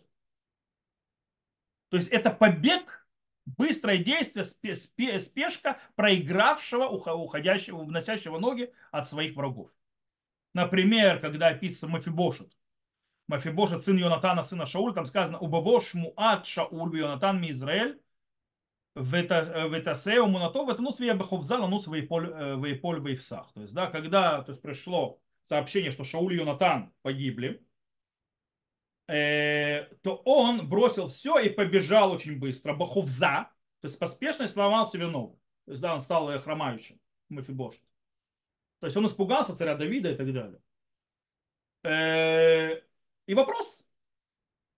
То 1.89 1.97
есть 1.97 2.09
это 2.11 2.31
побег 2.31 3.00
быстрое 3.57 3.99
действие, 3.99 5.19
спешка 5.21 5.79
проигравшего, 5.97 6.87
уходящего, 6.87 7.79
уносящего 7.79 8.39
ноги 8.39 8.73
от 8.91 9.09
своих 9.09 9.37
врагов. 9.37 9.71
Например, 10.55 11.21
когда 11.21 11.49
описывается 11.49 11.89
Мафибошет. 11.89 12.57
Мафибошет, 13.29 13.85
сын 13.85 13.97
Йонатана, 13.97 14.43
сына 14.43 14.67
Шауля, 14.67 14.93
там 14.93 15.07
сказано 15.07 15.39
«Убавош 15.39 15.95
муат 15.95 16.47
Шауль 16.47 16.99
Йонатан 16.99 17.41
ми 17.41 17.53
Израиль, 17.53 18.01
ветасеу 18.97 20.27
мунато, 20.27 20.67
ветанус 20.67 20.99
виябаховза, 20.99 21.59
ланус 21.59 21.87
вейполь 21.87 22.31
э, 22.33 22.57
вейфсах». 22.57 23.53
То 23.53 23.63
есть, 23.63 23.73
да, 23.73 23.87
когда 23.87 24.43
то 24.43 24.51
есть, 24.51 24.61
пришло 24.61 25.21
сообщение, 25.45 25.93
что 25.93 26.03
Шауль 26.03 26.35
и 26.35 26.39
Йонатан 26.39 26.93
погибли, 27.03 27.65
то 30.03 30.17
он 30.25 30.69
бросил 30.69 31.09
все 31.09 31.39
и 31.39 31.49
побежал 31.49 32.13
очень 32.13 32.39
быстро. 32.39 32.75
Баховза, 32.75 33.51
то 33.81 33.89
есть 33.89 33.99
поспешно 33.99 34.47
сломал 34.47 34.87
себе 34.87 35.07
ногу. 35.07 35.41
То 35.65 35.73
есть, 35.73 35.83
да, 35.83 35.95
он 35.95 36.01
стал 36.01 36.31
э, 36.31 36.39
хромающим, 36.39 37.01
Мафибошет. 37.29 37.83
То 38.81 38.87
есть 38.87 38.97
он 38.97 39.07
испугался 39.07 39.57
царя 39.57 39.77
Давида 39.77 40.13
и 40.13 40.17
так 40.17 40.33
далее. 40.33 40.61
Э, 41.83 42.83
и 43.27 43.35
вопрос, 43.35 43.87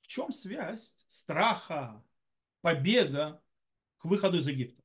в 0.00 0.06
чем 0.06 0.32
связь 0.32 0.94
страха, 1.08 2.02
побега 2.60 3.42
к 3.98 4.04
выходу 4.04 4.38
из 4.38 4.48
Египта? 4.48 4.82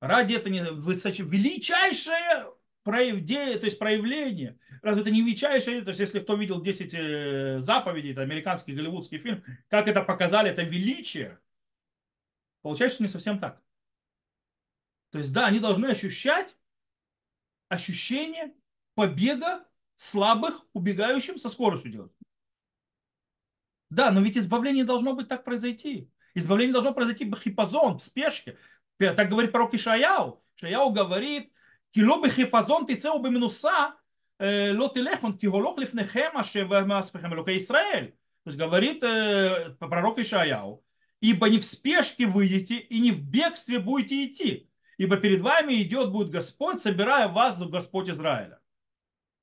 Ради 0.00 0.34
этого 0.34 0.52
не 0.52 0.60
величайшее 0.60 2.52
проявление, 2.82 3.58
то 3.58 3.66
есть 3.66 3.78
проявление. 3.78 4.58
Разве 4.82 5.02
это 5.02 5.10
не 5.10 5.22
величайшее? 5.22 5.82
То 5.82 5.88
есть, 5.88 6.00
если 6.00 6.20
кто 6.20 6.36
видел 6.36 6.60
10 6.60 6.94
э, 6.94 7.60
заповедей, 7.60 8.12
это 8.12 8.22
американский 8.22 8.72
голливудский 8.72 9.18
фильм, 9.18 9.44
как 9.68 9.88
это 9.88 10.02
показали, 10.02 10.50
это 10.50 10.62
величие. 10.62 11.38
Получается, 12.62 12.96
что 12.96 13.04
не 13.04 13.08
совсем 13.08 13.38
так. 13.38 13.62
То 15.10 15.18
есть, 15.18 15.32
да, 15.32 15.46
они 15.46 15.58
должны 15.58 15.86
ощущать 15.86 16.56
ощущение 17.68 18.54
побега 18.94 19.66
слабых, 19.96 20.66
убегающим 20.72 21.38
со 21.38 21.48
скоростью 21.48 21.92
делать. 21.92 22.12
Да, 23.90 24.10
но 24.12 24.20
ведь 24.20 24.38
избавление 24.38 24.84
должно 24.84 25.14
быть 25.14 25.28
так 25.28 25.44
произойти. 25.44 26.10
Избавление 26.34 26.72
должно 26.72 26.94
произойти 26.94 27.24
бахипазон, 27.24 27.98
в 27.98 28.02
спешке. 28.02 28.56
Так 28.98 29.28
говорит 29.28 29.52
пророк 29.52 29.74
Ишаяу. 29.74 30.42
Ишаяу 30.56 30.90
говорит, 30.90 31.52
кило 31.90 32.20
бахипазон 32.20 32.86
ты 32.86 32.94
цел 32.94 33.20
минуса, 33.22 33.96
Э, 34.40 34.72
Лот 34.72 34.96
и 34.96 35.02
лехон 35.02 35.36
тиголох 35.36 35.76
лифнехем 35.76 36.38
ашевамаспехем 36.38 37.34
лука 37.34 37.56
Израиль. 37.58 38.12
То 38.42 38.50
есть 38.50 38.58
говорит 38.58 39.04
э, 39.04 39.76
пророк 39.78 40.18
Ишаяу. 40.18 40.82
Ибо 41.20 41.50
не 41.50 41.58
в 41.58 41.64
спешке 41.66 42.26
выйдете 42.26 42.78
и 42.78 43.00
не 43.00 43.12
в 43.12 43.22
бегстве 43.22 43.78
будете 43.78 44.24
идти. 44.24 44.70
Ибо 44.96 45.18
перед 45.18 45.42
вами 45.42 45.82
идет 45.82 46.10
будет 46.10 46.30
Господь, 46.30 46.80
собирая 46.80 47.28
вас 47.28 47.60
в 47.60 47.68
Господь 47.68 48.08
Израиля. 48.08 48.58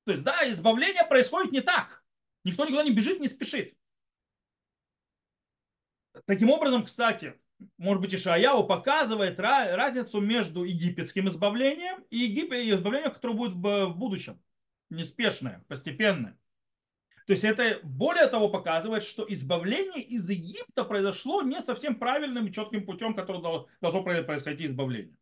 То 0.04 0.10
есть, 0.10 0.24
да, 0.24 0.50
избавление 0.50 1.04
происходит 1.04 1.52
не 1.52 1.60
так. 1.60 2.02
Никто 2.42 2.64
никуда 2.64 2.82
не 2.82 2.90
бежит, 2.90 3.20
не 3.20 3.28
спешит. 3.28 3.76
Таким 6.26 6.50
образом, 6.50 6.84
кстати, 6.84 7.34
может 7.76 8.02
быть, 8.02 8.14
Ишаяу 8.16 8.66
показывает 8.66 9.38
разницу 9.38 10.20
между 10.20 10.64
египетским 10.64 11.28
избавлением 11.28 12.04
и 12.10 12.26
избавлением, 12.72 13.12
которое 13.12 13.34
будет 13.34 13.52
в 13.52 13.90
будущем. 13.90 14.40
Неспешное, 14.90 15.64
постепенное. 15.68 16.38
То 17.26 17.32
есть 17.32 17.44
это 17.44 17.78
более 17.82 18.26
того 18.26 18.48
показывает, 18.48 19.04
что 19.04 19.26
избавление 19.28 20.02
из 20.02 20.30
Египта 20.30 20.82
произошло 20.82 21.42
не 21.42 21.62
совсем 21.62 21.98
правильным 21.98 22.46
и 22.46 22.52
четким 22.52 22.86
путем, 22.86 23.14
который 23.14 23.42
должно 23.82 24.02
происходить 24.02 24.70
избавление. 24.70 25.14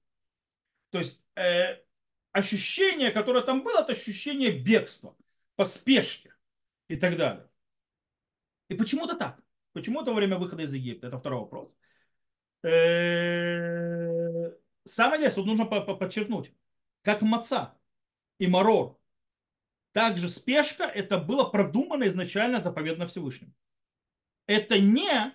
То 0.91 0.99
есть 0.99 1.21
э, 1.35 1.83
ощущение, 2.31 3.11
которое 3.11 3.43
там 3.43 3.65
было, 3.65 3.81
это 3.81 3.91
ощущение 3.93 4.53
бегства, 4.53 5.17
поспешки 5.57 6.33
и 6.87 6.97
так 6.97 7.17
далее. 7.17 7.49
И 8.69 8.75
почему-то 8.75 9.17
так. 9.17 9.41
Почему 9.73 10.03
это 10.03 10.11
во 10.11 10.17
время 10.17 10.39
выхода 10.39 10.63
из 10.63 10.73
Египта? 10.73 11.09
Это 11.09 11.19
второй 11.19 11.41
вопрос. 11.41 11.77
Э, 12.63 14.53
самое 14.85 15.19
интересное, 15.19 15.45
тут 15.45 15.47
нужно 15.47 15.67
подчеркнуть, 15.67 16.53
как 17.03 17.23
маца 17.23 17.77
и 18.39 18.47
марор, 18.47 18.97
также 19.97 20.29
спешка, 20.29 20.85
это 20.85 21.17
было 21.17 21.45
продумано 21.45 22.07
изначально 22.09 22.61
заповедно 22.61 23.07
Всевышним. 23.07 23.55
Это 24.47 24.79
не 24.79 25.33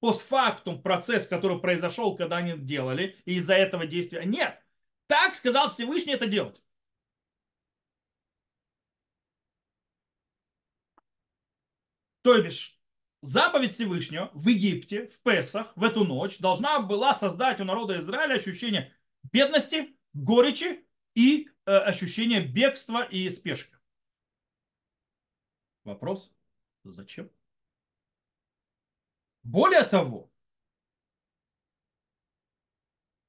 постфактум 0.00 0.82
процесс, 0.82 1.28
который 1.28 1.60
произошел, 1.60 2.16
когда 2.16 2.38
они 2.38 2.58
делали, 2.58 3.16
и 3.26 3.34
из-за 3.36 3.54
этого 3.54 3.86
действия. 3.86 4.24
Нет. 4.24 4.60
Так 5.06 5.36
сказал 5.36 5.70
Всевышний 5.70 6.14
это 6.14 6.26
делать. 6.26 6.60
То 12.22 12.42
бишь, 12.42 12.80
заповедь 13.22 13.72
Всевышнего 13.72 14.32
в 14.34 14.48
Египте, 14.48 15.06
в 15.06 15.22
Песах, 15.22 15.72
в 15.76 15.84
эту 15.84 16.04
ночь, 16.04 16.40
должна 16.40 16.80
была 16.80 17.14
создать 17.14 17.60
у 17.60 17.64
народа 17.64 18.02
Израиля 18.02 18.34
ощущение 18.34 18.92
бедности, 19.22 19.96
горечи 20.12 20.84
и 21.14 21.48
э, 21.66 21.70
ощущение 21.70 22.40
бегства 22.40 23.04
и 23.04 23.30
спешки. 23.30 23.75
Вопрос, 25.86 26.32
зачем? 26.82 27.30
Более 29.44 29.84
того, 29.84 30.32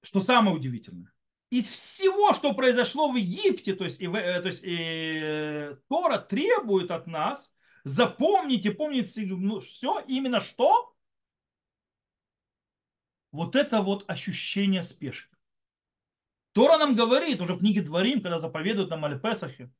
что 0.02 0.22
самое 0.22 0.58
удивительное, 0.58 1.14
из 1.52 1.68
всего, 1.68 2.34
что 2.34 2.56
произошло 2.56 3.12
в 3.12 3.16
Египте, 3.16 3.76
то 3.76 3.84
есть, 3.84 4.02
и, 4.02 4.08
э, 4.08 4.42
то 4.42 4.48
есть 4.48 4.62
и, 4.64 5.78
Тора 5.88 6.18
требует 6.18 6.90
от 6.90 7.06
нас 7.06 7.54
запомнить 7.84 8.66
и 8.66 8.72
помнить 8.72 9.14
ну, 9.16 9.60
все 9.60 10.00
именно 10.08 10.42
что? 10.42 10.96
Вот 13.32 13.56
это 13.56 13.84
вот 13.84 14.04
ощущение 14.10 14.82
спешки. 14.82 15.36
Тора 16.54 16.80
нам 16.80 16.96
говорит 16.96 17.40
уже 17.40 17.54
в 17.54 17.60
книге 17.60 17.84
Дворим, 17.84 18.20
когда 18.20 18.40
заповедуют 18.40 18.90
нам 18.90 19.06
Аль-Песахе, 19.06 19.72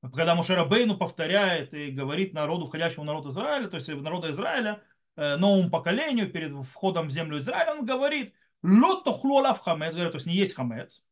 когда 0.00 0.34
Мушерабейну 0.34 0.96
повторяет 0.96 1.74
и 1.74 1.90
говорит 1.90 2.32
народу, 2.32 2.66
входящему 2.66 3.04
народ 3.04 3.26
Израиля, 3.26 3.68
то 3.68 3.76
есть 3.76 3.88
народа 3.88 4.30
Израиля, 4.30 4.82
э, 5.16 5.36
новому 5.36 5.70
поколению 5.70 6.30
перед 6.30 6.52
входом 6.66 7.08
в 7.08 7.10
землю 7.10 7.38
Израиля, 7.40 7.72
он 7.74 7.84
говорит, 7.84 8.34
лот 8.62 9.04
тохлу 9.04 9.38
алав 9.38 9.60
хамец, 9.60 9.92
говорит, 9.94 10.12
то 10.12 10.16
есть 10.16 10.26
не 10.26 10.34
есть 10.34 10.54
хамец, 10.54 11.02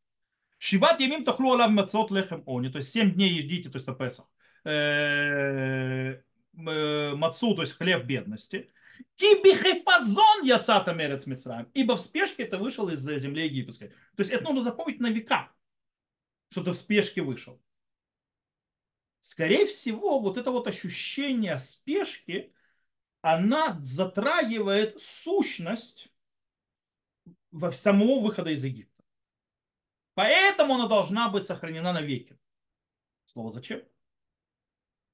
Шиват 0.57 0.99
ямим 0.99 1.23
тохлу 1.23 1.53
алав 1.53 1.71
мацот 1.71 2.11
лехем 2.11 2.43
они, 2.47 2.69
то 2.69 2.77
есть 2.77 2.91
семь 2.91 3.13
дней 3.13 3.29
едите, 3.29 3.69
то 3.69 3.77
есть 3.77 3.87
на 3.87 3.93
Песах, 3.93 4.25
э, 4.63 6.21
э, 6.53 7.15
мацу, 7.15 7.55
то 7.55 7.61
есть 7.61 7.77
хлеб 7.77 8.05
бедности. 8.05 8.69
Кибихефазон 9.15 10.43
яцата 10.43 10.93
мерец 10.93 11.27
Мицраем. 11.27 11.69
Ибо 11.75 11.95
в 11.97 11.99
спешке 11.99 12.43
это 12.43 12.57
вышел 12.57 12.89
из 12.89 12.99
земли 13.01 13.43
египетской. 13.43 13.89
То 13.89 14.19
есть 14.19 14.31
это 14.31 14.43
нужно 14.43 14.63
запомнить 14.63 14.99
на 14.99 15.07
века, 15.07 15.51
что 16.49 16.63
ты 16.63 16.71
в 16.71 16.75
спешке 16.75 17.21
вышел. 17.21 17.61
Скорее 19.21 19.65
всего, 19.65 20.19
вот 20.19 20.37
это 20.37 20.51
вот 20.51 20.67
ощущение 20.67 21.59
спешки, 21.59 22.53
она 23.21 23.79
затрагивает 23.83 25.01
сущность 25.01 26.09
во 27.51 27.71
самого 27.71 28.21
выхода 28.21 28.51
из 28.51 28.63
Египта. 28.63 29.03
Поэтому 30.13 30.75
она 30.75 30.87
должна 30.87 31.29
быть 31.29 31.45
сохранена 31.45 31.93
навеки. 31.93 32.39
Слово 33.25 33.51
зачем? 33.51 33.83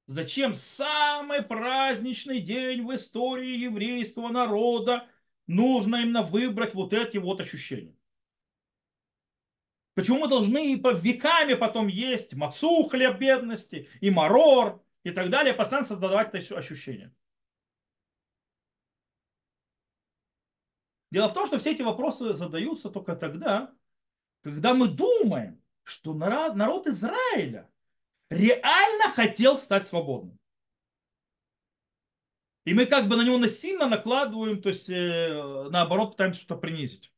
Зачем 0.07 0.53
самый 0.53 1.41
праздничный 1.41 2.39
день 2.39 2.85
в 2.85 2.93
истории 2.93 3.57
еврейского 3.57 4.29
народа 4.29 5.07
нужно 5.47 5.97
именно 5.97 6.23
выбрать 6.23 6.73
вот 6.73 6.93
эти 6.93 7.17
вот 7.17 7.39
ощущения? 7.39 7.95
Почему 9.95 10.19
мы 10.19 10.27
должны 10.27 10.73
и 10.73 10.75
по 10.75 10.91
веками 10.91 11.53
потом 11.53 11.87
есть 11.87 12.33
мацу, 12.33 12.83
хлеб 12.85 13.19
бедности, 13.19 13.87
и 14.01 14.09
марор, 14.09 14.83
и 15.03 15.11
так 15.11 15.29
далее, 15.29 15.53
постоянно 15.53 15.87
создавать 15.87 16.33
это 16.33 16.57
ощущение? 16.57 17.13
Дело 21.11 21.27
в 21.27 21.33
том, 21.33 21.45
что 21.45 21.59
все 21.59 21.73
эти 21.73 21.83
вопросы 21.83 22.33
задаются 22.33 22.89
только 22.89 23.15
тогда, 23.15 23.71
когда 24.41 24.73
мы 24.73 24.87
думаем, 24.87 25.61
что 25.83 26.15
народ, 26.15 26.87
Израиля 26.87 27.69
реально 28.31 29.11
хотел 29.13 29.59
стать 29.59 29.85
свободным. 29.85 30.39
И 32.65 32.73
мы 32.73 32.87
как 32.87 33.07
бы 33.07 33.15
на 33.15 33.23
него 33.23 33.37
насильно 33.37 33.87
накладываем, 33.87 34.59
то 34.59 34.69
есть 34.69 34.89
э, 34.89 35.67
наоборот 35.69 36.13
пытаемся 36.13 36.39
что-то 36.39 36.61
принизить. 36.61 37.12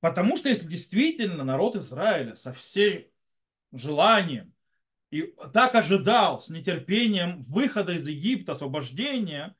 Потому 0.00 0.36
что 0.36 0.48
если 0.48 0.68
действительно 0.68 1.44
народ 1.44 1.76
Израиля 1.76 2.36
со 2.36 2.52
всем 2.52 3.04
желанием 3.72 4.54
и 5.10 5.34
так 5.52 5.74
ожидал 5.74 6.40
с 6.40 6.48
нетерпением 6.48 7.40
выхода 7.42 7.92
из 7.92 8.06
Египта, 8.06 8.52
освобождения, 8.52 9.56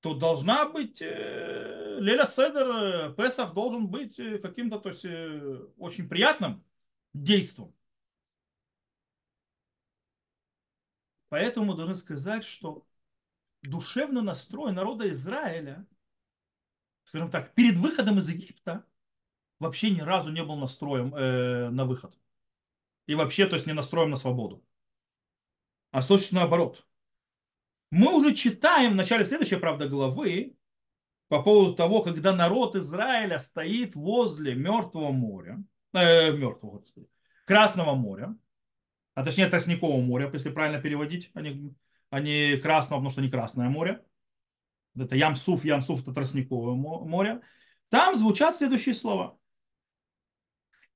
то 0.00 0.14
должна 0.14 0.68
быть 0.68 1.02
э, 1.02 1.96
Леля 1.98 2.26
Седер, 2.26 3.10
э, 3.10 3.14
Песах 3.16 3.54
должен 3.54 3.88
быть 3.88 4.18
э, 4.20 4.38
каким-то 4.38 4.78
то 4.78 4.90
есть, 4.90 5.04
очень 5.78 6.08
приятным 6.08 6.62
действом. 7.12 7.74
Поэтому 11.28 11.74
должны 11.74 11.96
сказать, 11.96 12.44
что 12.44 12.86
душевный 13.62 14.22
настрой 14.22 14.72
народа 14.72 15.10
Израиля, 15.10 15.84
скажем 17.04 17.30
так, 17.30 17.54
перед 17.54 17.76
выходом 17.78 18.18
из 18.18 18.28
Египта 18.28 18.86
вообще 19.58 19.90
ни 19.90 20.00
разу 20.00 20.30
не 20.30 20.42
был 20.42 20.56
настроем 20.56 21.14
э, 21.14 21.70
на 21.70 21.84
выход. 21.84 22.16
И 23.06 23.14
вообще, 23.14 23.46
то 23.46 23.54
есть 23.54 23.66
не 23.66 23.72
настроем 23.72 24.10
на 24.10 24.16
свободу. 24.16 24.64
А 25.90 26.02
с 26.02 26.06
точно 26.06 26.40
наоборот. 26.40 26.86
Мы 27.90 28.12
уже 28.14 28.34
читаем 28.34 28.92
в 28.92 28.96
начале 28.96 29.24
следующей, 29.24 29.56
правда, 29.56 29.88
главы 29.88 30.56
по 31.28 31.42
поводу 31.42 31.74
того, 31.74 32.02
когда 32.02 32.34
народ 32.34 32.76
Израиля 32.76 33.38
стоит 33.38 33.94
возле 33.94 34.54
мертвого 34.54 35.12
моря, 35.12 35.62
э, 35.92 36.32
мертвого, 36.32 36.78
господи, 36.78 37.08
Красного 37.44 37.94
моря, 37.94 38.36
а 39.14 39.24
точнее 39.24 39.48
Тростникового 39.48 40.00
моря, 40.00 40.30
если 40.32 40.50
правильно 40.50 40.80
переводить, 40.80 41.30
а 41.34 41.40
не, 41.40 41.74
а 42.10 42.20
не 42.20 42.56
Красного, 42.58 43.00
потому 43.00 43.10
что 43.10 43.22
не 43.22 43.30
Красное 43.30 43.68
море. 43.68 44.04
Это 44.94 45.14
Ямсуф, 45.14 45.64
Ямсуф 45.64 46.02
это 46.02 46.12
Тростниковое 46.12 46.74
море. 46.74 47.40
Там 47.88 48.16
звучат 48.16 48.56
следующие 48.56 48.94
слова. 48.94 49.38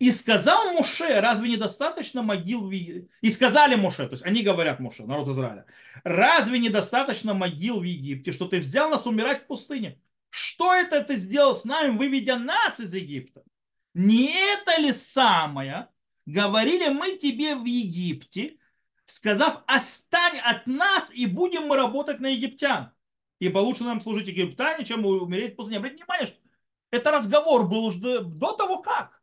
И 0.00 0.12
сказал 0.12 0.72
Моше, 0.72 1.20
разве 1.20 1.50
недостаточно 1.50 2.22
могил 2.22 2.66
в? 2.66 2.72
И 2.72 3.30
сказали 3.30 3.74
Моше, 3.74 4.06
то 4.06 4.12
есть 4.12 4.24
они 4.24 4.42
говорят 4.42 4.80
Моше, 4.80 5.04
народ 5.04 5.28
Израиля, 5.28 5.66
разве 6.04 6.58
недостаточно 6.58 7.34
могил 7.34 7.80
в 7.80 7.82
Египте, 7.82 8.32
что 8.32 8.48
ты 8.48 8.60
взял 8.60 8.88
нас 8.88 9.04
умирать 9.04 9.40
в 9.40 9.46
пустыне? 9.46 10.00
Что 10.30 10.72
это 10.72 11.04
ты 11.04 11.16
сделал 11.16 11.54
с 11.54 11.64
нами, 11.66 11.98
выведя 11.98 12.36
нас 12.36 12.80
из 12.80 12.94
Египта? 12.94 13.42
Не 13.92 14.32
это 14.32 14.80
ли 14.80 14.94
самое 14.94 15.88
говорили 16.24 16.88
мы 16.88 17.18
тебе 17.18 17.54
в 17.54 17.66
Египте, 17.66 18.56
сказав, 19.04 19.62
остань 19.66 20.38
от 20.38 20.66
нас 20.66 21.10
и 21.12 21.26
будем 21.26 21.66
мы 21.66 21.76
работать 21.76 22.20
на 22.20 22.28
египтян? 22.28 22.90
Ибо 23.38 23.58
лучше 23.58 23.84
нам 23.84 24.00
служить 24.00 24.28
египтяне, 24.28 24.86
чем 24.86 25.04
умереть 25.04 25.52
в 25.52 25.56
пустыне. 25.56 25.76
Обратите 25.76 26.04
внимание, 26.04 26.26
что 26.26 26.38
это 26.90 27.10
разговор 27.10 27.68
был 27.68 27.84
уже 27.84 28.20
до 28.22 28.52
того, 28.52 28.78
как 28.78 29.19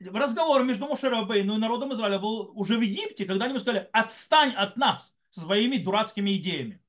разговор 0.00 0.62
между 0.64 0.86
Мошерабейну 0.86 1.54
и 1.54 1.58
народом 1.58 1.92
Израиля 1.94 2.18
был 2.18 2.50
уже 2.54 2.76
в 2.76 2.80
Египте, 2.80 3.24
когда 3.24 3.46
они 3.46 3.58
сказали, 3.58 3.88
отстань 3.92 4.52
от 4.54 4.76
нас 4.76 5.14
своими 5.30 5.76
дурацкими 5.76 6.36
идеями. 6.36 6.82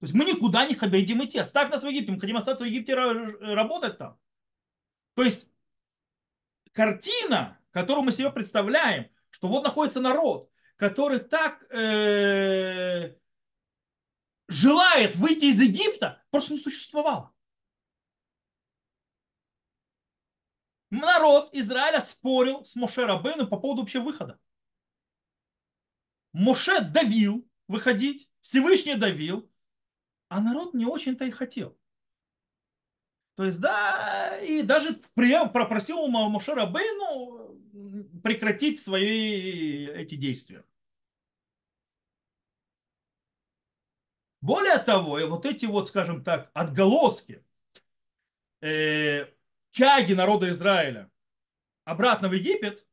То 0.00 0.06
есть 0.06 0.14
мы 0.14 0.24
никуда 0.24 0.66
не 0.66 0.74
хотим 0.74 1.24
идти, 1.24 1.38
оставь 1.38 1.70
нас 1.70 1.82
в 1.82 1.88
Египте, 1.88 2.12
мы 2.12 2.20
хотим 2.20 2.36
остаться 2.36 2.64
в 2.64 2.66
Египте 2.68 2.94
работать 2.94 3.98
там. 3.98 4.18
То 5.14 5.24
есть 5.24 5.48
картина, 6.72 7.58
которую 7.72 8.04
мы 8.04 8.12
себе 8.12 8.30
представляем, 8.30 9.10
что 9.30 9.48
вот 9.48 9.64
находится 9.64 10.00
народ, 10.00 10.50
который 10.76 11.18
так 11.18 11.64
э, 11.72 13.16
желает 14.46 15.16
выйти 15.16 15.46
из 15.46 15.60
Египта, 15.60 16.22
просто 16.30 16.52
не 16.52 16.60
существовало. 16.60 17.32
Народ 20.90 21.50
Израиля 21.52 22.00
спорил 22.00 22.64
с 22.64 22.76
Моше 22.76 23.04
Рабейну 23.04 23.46
по 23.46 23.58
поводу 23.58 23.82
вообще 23.82 24.00
выхода. 24.00 24.38
Моше 26.32 26.80
давил 26.80 27.48
выходить, 27.66 28.28
Всевышний 28.42 28.94
давил, 28.94 29.50
а 30.28 30.40
народ 30.40 30.74
не 30.74 30.86
очень-то 30.86 31.24
и 31.24 31.30
хотел. 31.30 31.78
То 33.34 33.44
есть, 33.44 33.60
да, 33.60 34.38
и 34.40 34.62
даже 34.62 35.00
попросил 35.14 36.06
Моше 36.08 36.54
Рабейну 36.54 37.56
прекратить 38.22 38.80
свои 38.80 39.86
эти 39.86 40.16
действия. 40.16 40.64
Более 44.40 44.78
того, 44.78 45.18
и 45.18 45.24
вот 45.24 45.46
эти 45.46 45.66
вот, 45.66 45.88
скажем 45.88 46.22
так, 46.22 46.50
отголоски 46.54 47.44
э, 48.60 49.26
тяги 49.78 50.12
народа 50.12 50.50
Израиля 50.50 51.08
обратно 51.84 52.28
в 52.28 52.32
Египет, 52.32 52.84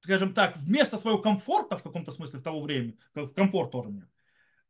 скажем 0.00 0.32
так, 0.32 0.56
вместо 0.56 0.96
своего 0.96 1.18
комфорта 1.18 1.76
в 1.76 1.82
каком-то 1.82 2.10
смысле 2.10 2.38
в 2.38 2.42
того 2.42 2.62
времени, 2.62 2.98
комфорт 3.36 3.70
тоже 3.70 3.90
мне, 3.90 4.08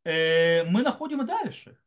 э, 0.03 0.65
мы 0.65 0.81
находим 0.81 1.21
и 1.21 1.25
дальше. 1.25 1.77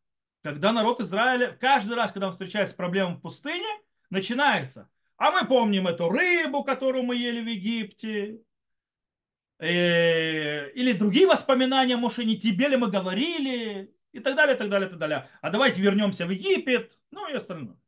Когда 0.42 0.72
народ 0.72 1.00
Израиля, 1.00 1.56
каждый 1.60 1.94
раз, 1.94 2.10
когда 2.12 2.26
он 2.26 2.32
встречается 2.32 2.74
с 2.74 2.76
проблемой 2.76 3.16
в 3.16 3.20
пустыне, 3.20 3.68
начинается. 4.10 4.88
А 5.18 5.30
мы 5.30 5.46
помним 5.46 5.86
эту 5.86 6.08
рыбу, 6.08 6.64
которую 6.64 7.04
мы 7.04 7.14
ели 7.14 7.40
в 7.42 7.46
Египте, 7.46 8.40
э, 9.58 10.70
или 10.70 10.92
другие 10.94 11.26
воспоминания, 11.26 11.96
может, 11.96 12.20
и 12.20 12.24
не 12.24 12.40
тебе 12.40 12.68
ли 12.68 12.76
мы 12.76 12.90
говорили, 12.90 13.94
и 14.12 14.20
так 14.20 14.34
далее, 14.36 14.56
и 14.56 14.58
так 14.58 14.70
далее, 14.70 14.88
и 14.88 14.90
так 14.90 14.98
далее. 14.98 15.28
А 15.42 15.50
давайте 15.50 15.82
вернемся 15.82 16.26
в 16.26 16.30
Египет, 16.30 16.98
ну 17.10 17.28
и 17.28 17.34
остальное. 17.34 17.81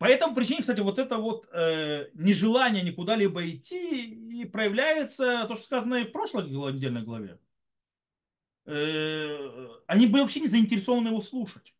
По 0.00 0.06
этому 0.06 0.34
причине, 0.34 0.62
кстати, 0.62 0.80
вот 0.80 0.98
это 0.98 1.18
вот 1.18 1.46
э, 1.52 2.08
нежелание 2.14 2.82
никуда 2.82 3.16
либо 3.16 3.46
идти 3.46 4.40
и 4.40 4.46
проявляется 4.46 5.44
то, 5.46 5.56
что 5.56 5.64
сказано 5.66 5.96
и 5.96 6.04
в 6.04 6.12
прошлой 6.12 6.48
недельной 6.48 7.02
главе. 7.02 7.38
Э, 8.64 9.68
они 9.86 10.06
были 10.06 10.22
вообще 10.22 10.40
не 10.40 10.46
заинтересованы 10.46 11.08
его 11.08 11.20
слушать. 11.20 11.74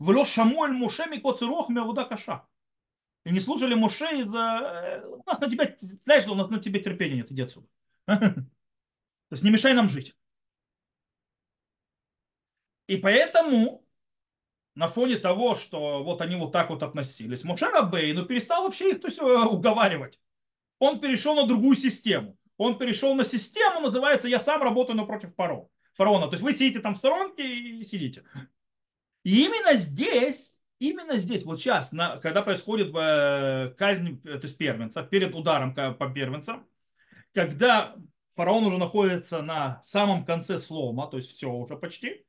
Вло 0.00 0.24
шамуэль 0.24 0.72
Моше 0.72 1.06
микоцерох 1.06 1.68
мявуда 1.68 2.04
каша. 2.04 2.44
И 3.24 3.30
не 3.30 3.38
слушали 3.38 3.74
Моше 3.74 4.22
из-за... 4.22 5.04
У 5.06 5.22
нас 5.24 5.38
на 5.38 5.48
тебя, 5.48 5.72
знаешь, 5.78 6.24
что 6.24 6.32
у 6.32 6.34
нас 6.34 6.50
на 6.50 6.58
тебе 6.58 6.80
терпения 6.80 7.18
нет, 7.18 7.30
иди 7.30 7.42
отсюда. 7.42 7.68
То 8.06 8.44
есть 9.30 9.44
не 9.44 9.50
мешай 9.52 9.72
нам 9.74 9.88
жить. 9.88 10.16
И 12.88 12.96
поэтому 12.96 13.81
на 14.74 14.88
фоне 14.88 15.16
того, 15.16 15.54
что 15.54 16.02
вот 16.02 16.20
они 16.22 16.36
вот 16.36 16.52
так 16.52 16.70
вот 16.70 16.82
относились, 16.82 17.44
Моше 17.44 17.66
Рабейну 17.66 18.24
перестал 18.24 18.64
вообще 18.64 18.92
их 18.92 19.00
то 19.00 19.08
есть, 19.08 19.18
э, 19.18 19.22
уговаривать. 19.22 20.18
Он 20.78 21.00
перешел 21.00 21.34
на 21.34 21.46
другую 21.46 21.76
систему. 21.76 22.36
Он 22.56 22.78
перешел 22.78 23.14
на 23.14 23.24
систему, 23.24 23.80
называется 23.80 24.28
«Я 24.28 24.40
сам 24.40 24.62
работаю 24.62 24.96
напротив 24.96 25.34
фараона». 25.36 25.68
фараона. 25.94 26.26
То 26.28 26.34
есть 26.34 26.42
вы 26.42 26.52
сидите 26.52 26.80
там 26.80 26.94
в 26.94 26.98
сторонке 26.98 27.42
и 27.44 27.84
сидите. 27.84 28.24
И 29.24 29.44
именно 29.44 29.74
здесь, 29.74 30.58
именно 30.78 31.18
здесь, 31.18 31.44
вот 31.44 31.58
сейчас, 31.58 31.92
на, 31.92 32.16
когда 32.18 32.42
происходит 32.42 32.92
э, 32.94 33.74
казнь 33.76 34.20
то 34.22 34.40
есть 34.42 34.56
первенцев, 34.56 35.08
перед 35.08 35.34
ударом 35.34 35.74
по 35.74 36.10
первенцам, 36.10 36.66
когда 37.32 37.94
фараон 38.34 38.64
уже 38.64 38.78
находится 38.78 39.42
на 39.42 39.80
самом 39.84 40.24
конце 40.24 40.58
слома, 40.58 41.06
то 41.08 41.18
есть 41.18 41.30
все 41.30 41.50
уже 41.50 41.76
почти, 41.76 42.24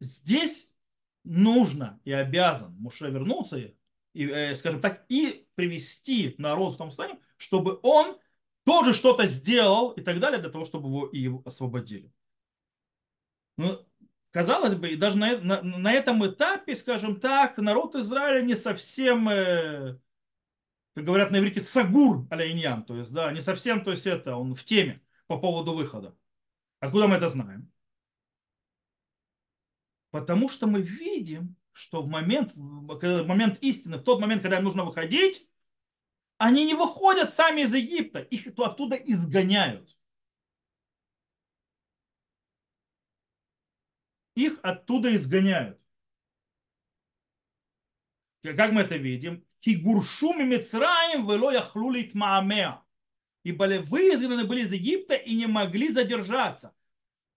здесь 0.00 0.69
нужно 1.24 2.00
и 2.04 2.12
обязан 2.12 2.74
Муше 2.76 3.10
вернуться 3.10 3.58
и, 4.12 4.26
э, 4.26 4.56
скажем 4.56 4.80
так, 4.80 5.04
и 5.08 5.46
привести 5.54 6.34
народ 6.38 6.74
в 6.74 6.78
том 6.78 6.90
состоянии, 6.90 7.20
чтобы 7.36 7.78
он 7.82 8.18
тоже 8.64 8.92
что-то 8.92 9.26
сделал 9.26 9.90
и 9.92 10.00
так 10.00 10.20
далее, 10.20 10.40
для 10.40 10.50
того, 10.50 10.64
чтобы 10.64 10.88
его 10.88 11.06
и 11.06 11.46
освободили. 11.46 12.12
Ну, 13.56 13.78
казалось 14.30 14.74
бы, 14.74 14.90
и 14.90 14.96
даже 14.96 15.18
на, 15.18 15.38
на, 15.38 15.62
на 15.62 15.92
этом 15.92 16.26
этапе, 16.26 16.76
скажем 16.76 17.20
так, 17.20 17.58
народ 17.58 17.94
Израиля 17.94 18.42
не 18.42 18.54
совсем, 18.54 19.28
э, 19.28 19.98
как 20.94 21.04
говорят 21.04 21.30
на 21.30 21.38
иврите, 21.38 21.60
сагур 21.60 22.26
аляйньян, 22.30 22.84
то 22.84 22.96
есть, 22.96 23.12
да, 23.12 23.32
не 23.32 23.40
совсем, 23.40 23.82
то 23.84 23.90
есть 23.90 24.06
это, 24.06 24.36
он 24.36 24.54
в 24.54 24.64
теме 24.64 25.02
по 25.26 25.38
поводу 25.38 25.74
выхода. 25.74 26.16
Откуда 26.80 27.06
мы 27.08 27.16
это 27.16 27.28
знаем? 27.28 27.70
Потому 30.10 30.48
что 30.48 30.66
мы 30.66 30.82
видим, 30.82 31.56
что 31.72 32.02
в 32.02 32.08
момент, 32.08 32.52
в 32.54 33.24
момент 33.24 33.58
истины, 33.62 33.98
в 33.98 34.02
тот 34.02 34.20
момент, 34.20 34.42
когда 34.42 34.58
им 34.58 34.64
нужно 34.64 34.84
выходить, 34.84 35.48
они 36.38 36.64
не 36.64 36.74
выходят 36.74 37.34
сами 37.34 37.62
из 37.62 37.74
Египта, 37.74 38.20
их 38.20 38.46
оттуда 38.58 38.96
изгоняют. 38.96 39.96
Их 44.34 44.58
оттуда 44.62 45.14
изгоняют. 45.14 45.78
Как 48.42 48.72
мы 48.72 48.80
это 48.82 48.96
видим? 48.96 49.44
Фигуршуми 49.60 50.44
Мицраем 50.44 51.26
вело 51.28 51.50
яхлулит 51.50 52.14
маамеа. 52.14 52.82
Ибо 53.42 53.64
вы 53.82 54.14
изгнаны 54.14 54.44
были 54.44 54.62
из 54.62 54.72
Египта 54.72 55.14
и 55.14 55.34
не 55.34 55.46
могли 55.46 55.90
задержаться. 55.90 56.74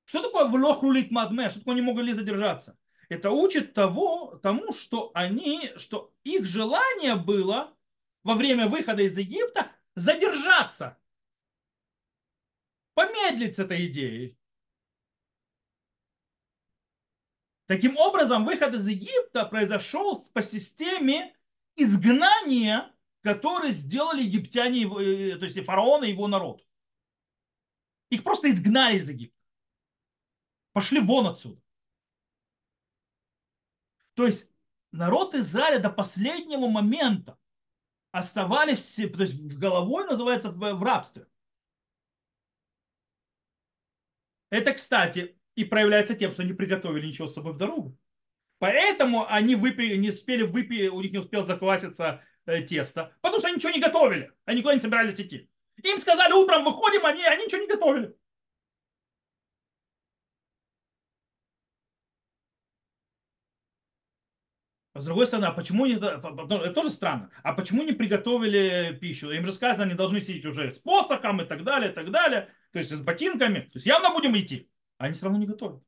Что 0.06 0.22
такое 0.22 0.46
влохлулит 0.46 1.12
мадме? 1.12 1.50
Что 1.50 1.60
такое 1.60 1.76
не 1.76 1.82
могли 1.82 2.14
задержаться? 2.14 2.78
Это 3.10 3.32
учит 3.32 3.74
того, 3.74 4.40
тому, 4.42 4.74
что 4.74 5.12
они, 5.14 5.72
что 5.78 6.14
их 6.24 6.46
желание 6.46 7.16
было 7.16 7.76
во 8.24 8.36
время 8.36 8.68
выхода 8.68 9.04
из 9.04 9.18
Египта 9.18 9.72
задержаться. 9.96 10.98
Помедлить 12.94 13.56
с 13.56 13.60
этой 13.60 13.88
идеей. 13.88 14.38
Таким 17.66 17.98
образом, 17.98 18.46
выход 18.46 18.74
из 18.76 18.88
Египта 18.88 19.46
произошел 19.46 20.22
по 20.34 20.44
системе 20.44 21.36
изгнания, 21.76 22.94
который 23.22 23.72
сделали 23.72 24.22
египтяне, 24.22 24.84
э, 24.84 25.38
то 25.38 25.46
есть 25.46 25.58
и 25.58 25.62
фараон 25.62 26.04
и 26.04 26.10
его 26.10 26.28
народ. 26.28 26.66
Их 28.10 28.24
просто 28.24 28.52
изгнали 28.52 28.98
из 28.98 29.10
Египта. 29.10 29.43
Пошли 30.74 31.00
вон 31.00 31.28
отсюда. 31.28 31.62
То 34.16 34.26
есть 34.26 34.52
народ 34.92 35.34
Израиля 35.36 35.80
до 35.80 35.90
последнего 35.90 36.68
момента 36.68 37.38
оставались, 38.12 38.80
все, 38.80 39.08
то 39.08 39.22
есть 39.22 39.34
в 39.34 39.58
головой 39.58 40.06
называется 40.06 40.52
в, 40.52 40.58
в 40.58 40.84
рабстве. 40.84 41.26
Это, 44.50 44.74
кстати, 44.74 45.36
и 45.56 45.64
проявляется 45.64 46.16
тем, 46.16 46.32
что 46.32 46.44
не 46.44 46.54
приготовили 46.54 47.08
ничего 47.08 47.28
с 47.28 47.34
собой 47.34 47.54
в 47.54 47.58
дорогу. 47.58 47.98
Поэтому 48.60 49.28
они 49.28 49.56
выпили, 49.56 49.96
не 49.96 50.10
успели 50.10 50.44
выпить, 50.44 50.92
у 50.92 51.02
них 51.02 51.12
не 51.12 51.18
успел 51.18 51.46
захватиться 51.46 52.24
э, 52.46 52.62
тесто, 52.62 53.16
потому 53.22 53.40
что 53.40 53.48
они 53.48 53.58
ничего 53.58 53.72
не 53.72 53.82
готовили, 53.82 54.32
они 54.46 54.60
никуда 54.60 54.76
не 54.76 54.82
собирались 54.82 55.20
идти. 55.20 55.50
Им 55.84 56.00
сказали, 56.00 56.34
утром 56.34 56.64
выходим, 56.64 57.06
они, 57.06 57.24
они 57.26 57.46
ничего 57.46 57.62
не 57.62 57.68
готовили. 57.68 58.16
С 64.96 65.06
другой 65.06 65.26
стороны, 65.26 65.46
а 65.46 65.52
почему 65.52 65.88
не... 65.88 65.94
Это 65.96 66.74
тоже 66.74 66.92
странно. 66.92 67.32
А 67.42 67.54
почему 67.54 67.84
не 67.84 67.94
приготовили 67.94 68.96
пищу? 69.00 69.32
Им 69.32 69.46
же 69.46 69.52
сказано, 69.52 69.86
они 69.86 69.96
должны 69.96 70.22
сидеть 70.22 70.46
уже 70.46 70.72
с 70.72 70.78
посохом 70.78 71.42
и 71.42 71.46
так 71.46 71.64
далее, 71.64 71.92
и 71.92 71.94
так 71.94 72.12
далее. 72.12 72.50
То 72.72 72.80
есть 72.80 72.92
с 72.92 73.02
ботинками. 73.02 73.62
То 73.62 73.72
есть 73.76 73.88
явно 73.88 74.12
будем 74.12 74.38
идти. 74.38 74.70
А 74.98 75.06
они 75.06 75.14
все 75.14 75.26
равно 75.26 75.40
не 75.40 75.48
готовят. 75.48 75.84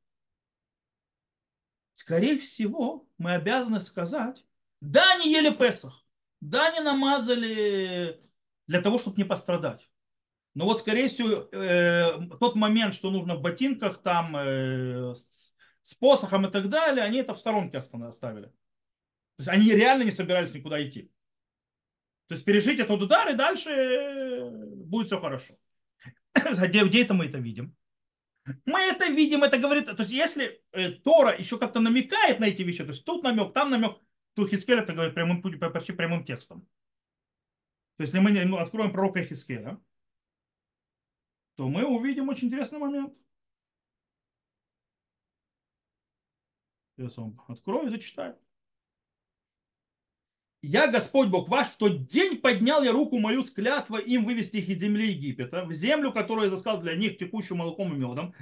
Скорее 1.93 2.39
всего, 2.39 3.07
мы 3.17 3.35
обязаны 3.35 3.79
сказать, 3.79 4.43
да, 4.81 5.13
они 5.13 5.31
ели 5.31 5.53
Песах. 5.53 6.03
Да, 6.41 6.67
они 6.69 6.81
намазали 6.81 8.19
для 8.67 8.81
того, 8.81 8.97
чтобы 8.97 9.17
не 9.17 9.23
пострадать. 9.23 9.89
Но 10.55 10.65
вот, 10.65 10.79
скорее 10.79 11.09
всего, 11.09 11.47
э, 11.51 12.37
тот 12.39 12.55
момент, 12.55 12.95
что 12.95 13.11
нужно 13.11 13.35
в 13.35 13.41
ботинках, 13.41 14.01
там, 14.01 14.35
э, 14.35 15.13
с, 15.13 15.53
с 15.83 15.93
посохом 15.93 16.47
и 16.47 16.51
так 16.51 16.69
далее, 16.69 17.03
они 17.03 17.19
это 17.19 17.33
в 17.33 17.39
сторонке 17.39 17.77
оставили. 17.77 18.51
То 19.37 19.41
есть 19.41 19.49
они 19.49 19.71
реально 19.71 20.03
не 20.03 20.11
собирались 20.11 20.53
никуда 20.53 20.85
идти. 20.85 21.11
То 22.27 22.35
есть 22.35 22.45
пережить 22.45 22.79
этот 22.79 23.01
удар, 23.01 23.29
и 23.29 23.35
дальше 23.35 23.69
э, 23.69 24.49
будет 24.85 25.07
все 25.07 25.19
хорошо. 25.19 25.57
Где, 26.33 26.83
где 26.83 27.03
это 27.03 27.13
мы 27.13 27.25
это 27.25 27.37
видим? 27.37 27.75
Мы 28.65 28.79
это 28.79 29.07
видим, 29.07 29.43
это 29.43 29.57
говорит, 29.57 29.85
то 29.85 29.95
есть 29.97 30.11
если 30.11 30.61
э, 30.71 30.91
Тора 30.91 31.35
еще 31.37 31.57
как-то 31.57 31.79
намекает 31.79 32.39
на 32.39 32.45
эти 32.45 32.61
вещи, 32.61 32.83
то 32.83 32.91
есть 32.91 33.03
тут 33.03 33.23
намек, 33.23 33.53
там 33.53 33.71
намек, 33.71 33.97
то 34.35 34.47
Хискель 34.47 34.79
это 34.79 34.93
говорит 34.93 35.15
прямым, 35.15 35.41
почти 35.41 35.93
прямым 35.93 36.23
текстом. 36.23 36.61
То 37.97 38.03
есть 38.03 38.13
если 38.13 38.19
мы 38.19 38.45
ну, 38.45 38.57
откроем 38.57 38.91
пророка 38.91 39.23
Хискеля, 39.23 39.81
то 41.55 41.67
мы 41.67 41.85
увидим 41.85 42.29
очень 42.29 42.47
интересный 42.47 42.77
момент. 42.77 43.13
Сейчас 46.95 47.17
вам 47.17 47.41
открою 47.47 47.87
и 47.87 47.91
зачитаю. 47.91 48.37
Я, 50.67 50.87
Господь 50.87 51.27
Бог 51.27 51.47
ваш, 51.47 51.67
в 51.67 51.77
тот 51.77 52.07
день 52.07 52.37
поднял 52.37 52.81
я 52.81 52.91
руку 52.91 53.19
мою 53.19 53.45
с 53.45 53.51
клятвой 53.51 54.01
им 54.01 54.25
вывести 54.25 54.57
их 54.57 54.69
из 54.69 54.79
земли 54.79 55.11
Египета, 55.11 55.63
в 55.63 55.71
землю, 55.73 56.11
которую 56.11 56.45
я 56.45 56.49
заскал 56.49 56.81
для 56.81 56.95
них 56.95 57.19
текущую 57.19 57.59
молоком 57.59 57.93
и 57.93 57.97
медом, 57.97 58.33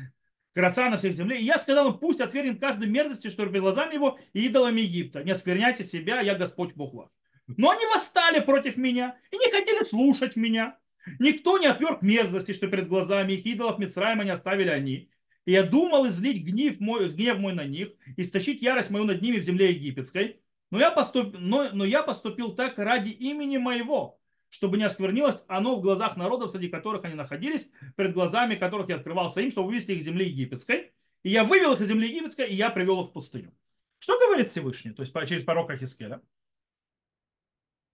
краса 0.53 0.89
на 0.89 0.97
всех 0.97 1.13
земле. 1.13 1.37
И 1.39 1.43
я 1.43 1.59
сказал 1.59 1.89
им, 1.89 1.97
пусть 1.97 2.21
отвергнет 2.21 2.61
каждой 2.61 2.87
мерзости, 2.87 3.29
что 3.29 3.45
перед 3.45 3.59
глазами 3.59 3.95
его, 3.95 4.19
и 4.31 4.45
идолами 4.45 4.79
Египта. 4.79 5.21
Не 5.21 5.31
оскверняйте 5.31 5.83
себя, 5.83 6.21
я 6.21 6.35
Господь 6.35 6.75
Бог 6.75 6.93
ваш. 6.93 7.09
Но 7.47 7.71
они 7.71 7.85
восстали 7.93 8.39
против 8.39 8.77
меня 8.77 9.17
и 9.29 9.37
не 9.37 9.51
хотели 9.51 9.83
слушать 9.83 10.37
меня. 10.37 10.77
Никто 11.19 11.57
не 11.57 11.65
отверг 11.65 12.03
мерзости, 12.03 12.53
что 12.53 12.69
перед 12.69 12.87
глазами 12.87 13.33
их 13.33 13.45
идолов 13.45 13.79
Мицраима 13.79 14.23
не 14.23 14.29
оставили 14.29 14.69
они. 14.69 15.09
И 15.43 15.51
я 15.51 15.63
думал 15.63 16.07
излить 16.07 16.41
гнев 16.41 16.79
мой, 16.79 17.09
гнев 17.09 17.37
мой 17.37 17.51
на 17.51 17.65
них, 17.65 17.89
истощить 18.15 18.61
ярость 18.61 18.91
мою 18.91 19.03
над 19.03 19.21
ними 19.21 19.39
в 19.39 19.43
земле 19.43 19.73
египетской. 19.73 20.39
Но 20.73 20.79
я, 20.79 20.89
поступ... 20.89 21.35
но, 21.37 21.69
но 21.71 21.85
я 21.85 22.01
поступил 22.01 22.55
так 22.55 22.79
ради 22.79 23.09
имени 23.09 23.57
моего, 23.57 24.19
чтобы 24.49 24.79
не 24.79 24.83
осквернилось 24.83 25.43
оно 25.47 25.75
в 25.75 25.81
глазах 25.81 26.17
народов, 26.17 26.49
среди 26.49 26.67
которых 26.67 27.03
они 27.03 27.13
находились, 27.13 27.69
перед 27.95 28.15
глазами 28.15 28.55
которых 28.55 28.89
я 28.89 28.95
открывался 28.95 29.41
им, 29.41 29.51
чтобы 29.51 29.67
вывести 29.67 29.91
их 29.91 29.99
из 29.99 30.05
земли 30.05 30.27
египетской. 30.27 30.91
И 31.21 31.29
я 31.29 31.43
вывел 31.43 31.73
их 31.73 31.81
из 31.81 31.89
земли 31.89 32.07
египетской, 32.07 32.47
и 32.47 32.55
я 32.55 32.71
привел 32.71 33.03
их 33.03 33.09
в 33.09 33.13
пустыню. 33.13 33.53
Что 33.99 34.17
говорит 34.17 34.49
Всевышний, 34.49 34.93
то 34.93 35.03
есть 35.03 35.13
через 35.29 35.43
пророка 35.43 35.77
Хискеля? 35.77 36.23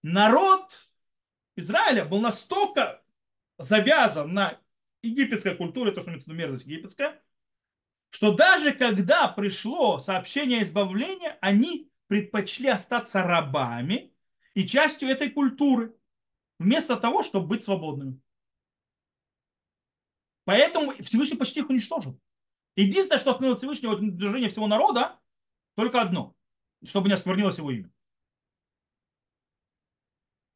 Народ 0.01 0.79
Израиля 1.57 2.05
был 2.05 2.21
настолько 2.21 3.03
завязан 3.57 4.33
на 4.33 4.57
египетской 5.01 5.53
культуре, 5.53 5.91
то, 5.91 5.99
что 5.99 6.11
имеется 6.11 6.31
мерзость 6.31 6.65
египетская, 6.65 7.21
что 8.09 8.33
даже 8.33 8.71
когда 8.71 9.27
пришло 9.27 9.99
сообщение 9.99 10.63
избавления, 10.63 11.37
они 11.41 11.89
предпочли 12.09 12.67
остаться 12.67 13.21
рабами 13.21 14.11
и 14.55 14.65
частью 14.67 15.09
этой 15.09 15.29
культуры, 15.29 15.95
вместо 16.57 16.97
того, 16.97 17.21
чтобы 17.21 17.47
быть 17.47 17.63
свободными. 17.63 18.19
Поэтому 20.43 20.91
Всевышний 21.03 21.37
почти 21.37 21.59
их 21.59 21.69
уничтожил. 21.69 22.19
Единственное, 22.75 23.19
что 23.19 23.29
остановило 23.29 23.55
Всевышнего 23.55 23.95
движение 23.95 24.49
всего 24.49 24.65
народа, 24.65 25.19
только 25.75 26.01
одно, 26.01 26.35
чтобы 26.83 27.09
не 27.09 27.13
осквернилось 27.13 27.59
его 27.59 27.69
имя. 27.69 27.91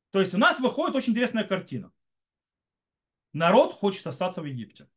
То 0.09 0.21
есть 0.21 0.33
у 0.33 0.39
нас 0.39 0.59
выходит 0.59 0.95
очень 0.95 1.11
интересная 1.11 1.43
картина. 1.43 1.93
Народ 3.31 3.73
хочет 3.73 4.07
остаться 4.07 4.41
в 4.41 4.45
Египте. 4.45 4.89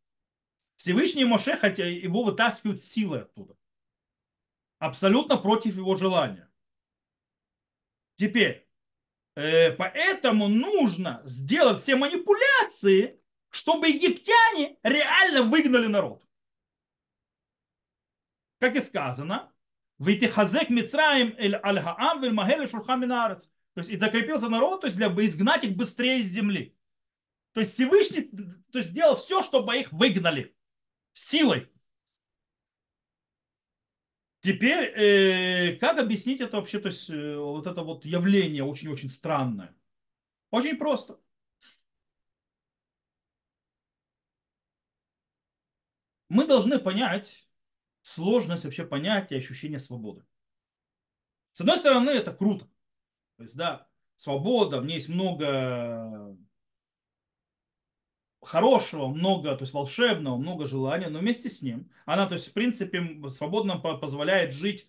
Всевышний 0.79 1.27
Моше, 1.27 1.59
хотя 1.59 1.87
его 1.87 2.25
вытаскивают 2.25 2.81
силой 2.81 3.23
оттуда. 3.23 3.59
Абсолютно 4.79 5.37
против 5.37 5.77
его 5.77 5.97
желания. 5.97 6.46
Теперь, 8.17 8.69
э, 9.35 9.73
поэтому 9.73 10.49
нужно 10.49 11.23
сделать 11.25 11.83
все 11.83 11.97
манипуляции, 11.97 13.21
чтобы 13.51 13.89
египтяне 13.89 14.79
реально 14.83 15.43
выгнали 15.43 15.87
народ. 15.87 16.23
Как 18.59 18.75
и 18.77 18.81
сказано, 18.81 19.53
Витихазек 19.99 20.71
Мицраим 20.71 21.35
эль 21.39 21.57
аль 21.63 21.81
хаам 21.81 22.23
вель 22.23 22.33
магель 22.33 22.69
шурхаминарец. 22.69 23.49
То 23.75 23.81
есть 23.81 23.91
и 23.91 23.97
закрепился 23.99 24.49
народ, 24.49 24.81
то 24.81 24.87
есть 24.87 24.97
для 24.97 25.09
изгнать 25.09 25.65
их 25.65 25.77
быстрее 25.77 26.21
из 26.21 26.29
земли. 26.29 26.75
То 27.53 27.61
есть 27.61 27.75
Всевышний 27.75 28.23
то 28.73 28.79
есть, 28.79 28.91
сделал 28.91 29.17
все, 29.17 29.43
чтобы 29.43 29.77
их 29.77 29.93
выгнали 29.93 30.55
силой. 31.15 31.71
Теперь, 34.47 34.93
э, 34.95 35.77
как 35.81 35.99
объяснить 35.99 36.41
это 36.41 36.59
вообще, 36.59 36.79
то 36.79 36.87
есть 36.87 37.11
э, 37.11 37.37
вот 37.37 37.67
это 37.67 37.83
вот 37.83 38.05
явление 38.05 38.63
очень-очень 38.63 39.09
странное? 39.09 39.75
Очень 40.53 40.77
просто. 40.77 41.19
Мы 46.29 46.47
должны 46.47 46.79
понять 46.79 47.49
сложность 48.03 48.63
вообще 48.63 48.85
понятия 48.87 49.37
ощущения 49.37 49.81
свободы. 49.81 50.25
С 51.51 51.61
одной 51.61 51.79
стороны, 51.79 52.11
это 52.11 52.33
круто. 52.33 52.69
То 53.39 53.43
есть, 53.43 53.57
да, 53.57 53.89
свобода, 54.15 54.81
в 54.81 54.87
ней 54.87 54.99
есть 54.99 55.09
много 55.09 56.37
хорошего, 58.47 59.09
много, 59.09 59.55
то 59.57 59.63
есть 59.63 59.75
волшебного, 59.75 60.37
много 60.37 60.67
желания, 60.67 61.09
но 61.09 61.19
вместе 61.19 61.51
с 61.51 61.63
ним 61.63 61.91
она, 62.05 62.27
то 62.27 62.35
есть 62.35 62.49
в 62.49 62.53
принципе, 62.53 63.29
свободно 63.29 63.79
позволяет 63.79 64.55
жить 64.55 64.89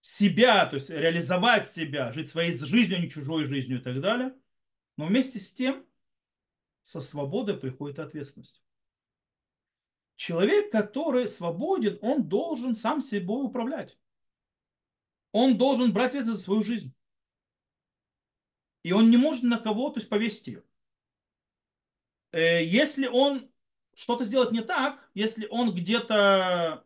себя, 0.00 0.66
то 0.66 0.74
есть 0.74 0.90
реализовать 0.90 1.70
себя, 1.70 2.12
жить 2.12 2.28
своей 2.28 2.52
жизнью, 2.52 2.98
а 2.98 3.00
не 3.00 3.08
чужой 3.08 3.46
жизнью 3.46 3.78
и 3.78 3.82
так 3.82 4.00
далее. 4.00 4.34
Но 4.96 5.06
вместе 5.06 5.38
с 5.38 5.52
тем 5.52 5.86
со 6.82 7.00
свободой 7.00 7.56
приходит 7.56 7.98
ответственность. 7.98 8.62
Человек, 10.16 10.70
который 10.70 11.28
свободен, 11.28 11.98
он 12.02 12.28
должен 12.28 12.74
сам 12.74 13.00
собой 13.00 13.46
управлять. 13.46 13.98
Он 15.32 15.56
должен 15.56 15.92
брать 15.92 16.08
ответственность 16.08 16.40
за 16.40 16.44
свою 16.44 16.62
жизнь. 16.62 16.94
И 18.82 18.92
он 18.92 19.10
не 19.10 19.16
может 19.16 19.44
на 19.44 19.58
кого, 19.58 19.90
то 19.90 20.00
есть 20.00 20.08
повесить 20.08 20.48
ее. 20.48 20.64
Э, 22.32 22.64
если 22.64 23.06
он 23.06 23.50
что-то 23.94 24.24
сделает 24.24 24.52
не 24.52 24.62
так, 24.62 25.10
если 25.14 25.46
он 25.46 25.74
где-то 25.74 26.84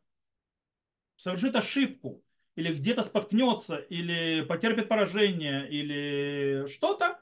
совершит 1.17 1.55
ошибку, 1.55 2.25
или 2.57 2.75
где-то 2.75 3.03
споткнется, 3.03 3.77
или 3.77 4.43
потерпит 4.43 4.89
поражение, 4.89 5.69
или 5.69 6.67
что-то, 6.69 7.21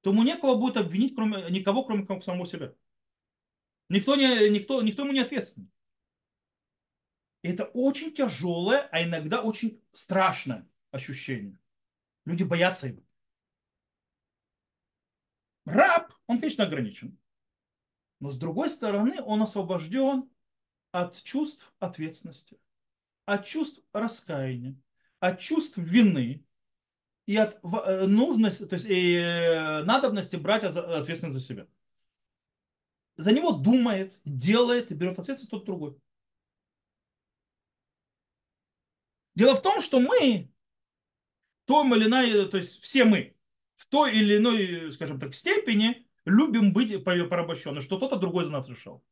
то 0.00 0.10
ему 0.10 0.22
некого 0.22 0.54
будет 0.54 0.76
обвинить, 0.76 1.14
кроме, 1.14 1.50
никого, 1.50 1.84
кроме 1.84 2.06
самого 2.22 2.46
себя. 2.46 2.74
Никто, 3.88 4.16
не, 4.16 4.48
никто, 4.50 4.82
никто 4.82 5.02
ему 5.02 5.12
не 5.12 5.20
ответственен. 5.20 5.70
это 7.42 7.64
очень 7.64 8.12
тяжелое, 8.12 8.88
а 8.92 9.02
иногда 9.02 9.42
очень 9.42 9.82
страшное 9.92 10.68
ощущение. 10.90 11.58
Люди 12.24 12.42
боятся 12.42 12.88
его. 12.88 13.02
Раб, 15.64 16.12
он, 16.26 16.40
конечно, 16.40 16.64
ограничен. 16.64 17.18
Но 18.20 18.30
с 18.30 18.38
другой 18.38 18.68
стороны, 18.70 19.22
он 19.22 19.42
освобожден 19.42 20.28
от 20.90 21.22
чувств 21.22 21.72
ответственности, 21.78 22.58
от 23.26 23.46
чувств 23.46 23.82
раскаяния, 23.92 24.76
от 25.20 25.38
чувств 25.38 25.76
вины 25.76 26.44
и 27.26 27.36
от 27.36 27.60
э, 27.62 28.06
нужности, 28.06 28.66
то 28.66 28.74
есть 28.74 28.86
и 28.88 29.14
э, 29.14 29.82
надобности 29.84 30.36
брать 30.36 30.64
ответственность 30.64 31.38
за 31.38 31.44
себя. 31.44 31.66
За 33.16 33.32
него 33.32 33.52
думает, 33.52 34.20
делает 34.24 34.90
и 34.90 34.94
берет 34.94 35.18
ответственность 35.18 35.50
тот 35.50 35.64
другой. 35.64 36.00
Дело 39.34 39.54
в 39.54 39.62
том, 39.62 39.80
что 39.80 40.00
мы, 40.00 40.52
то 41.64 41.84
или 41.94 42.06
иной, 42.06 42.48
то 42.48 42.56
есть 42.56 42.80
все 42.80 43.04
мы, 43.04 43.36
в 43.76 43.86
той 43.86 44.16
или 44.16 44.36
иной, 44.36 44.90
скажем 44.92 45.20
так, 45.20 45.34
степени 45.34 46.07
любим 46.28 46.72
быть 46.72 47.04
порабощенными, 47.04 47.80
что 47.80 47.96
кто-то 47.96 48.16
другой 48.16 48.44
за 48.44 48.50
нас 48.50 48.68
решил. 48.68 49.04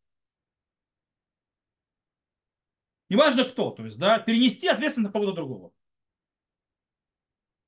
Неважно 3.09 3.45
кто, 3.45 3.71
то 3.71 3.85
есть, 3.85 3.99
да, 3.99 4.19
перенести 4.19 4.69
ответственность 4.69 5.13
на 5.15 5.19
кого-то 5.19 5.37
другого. 5.37 5.73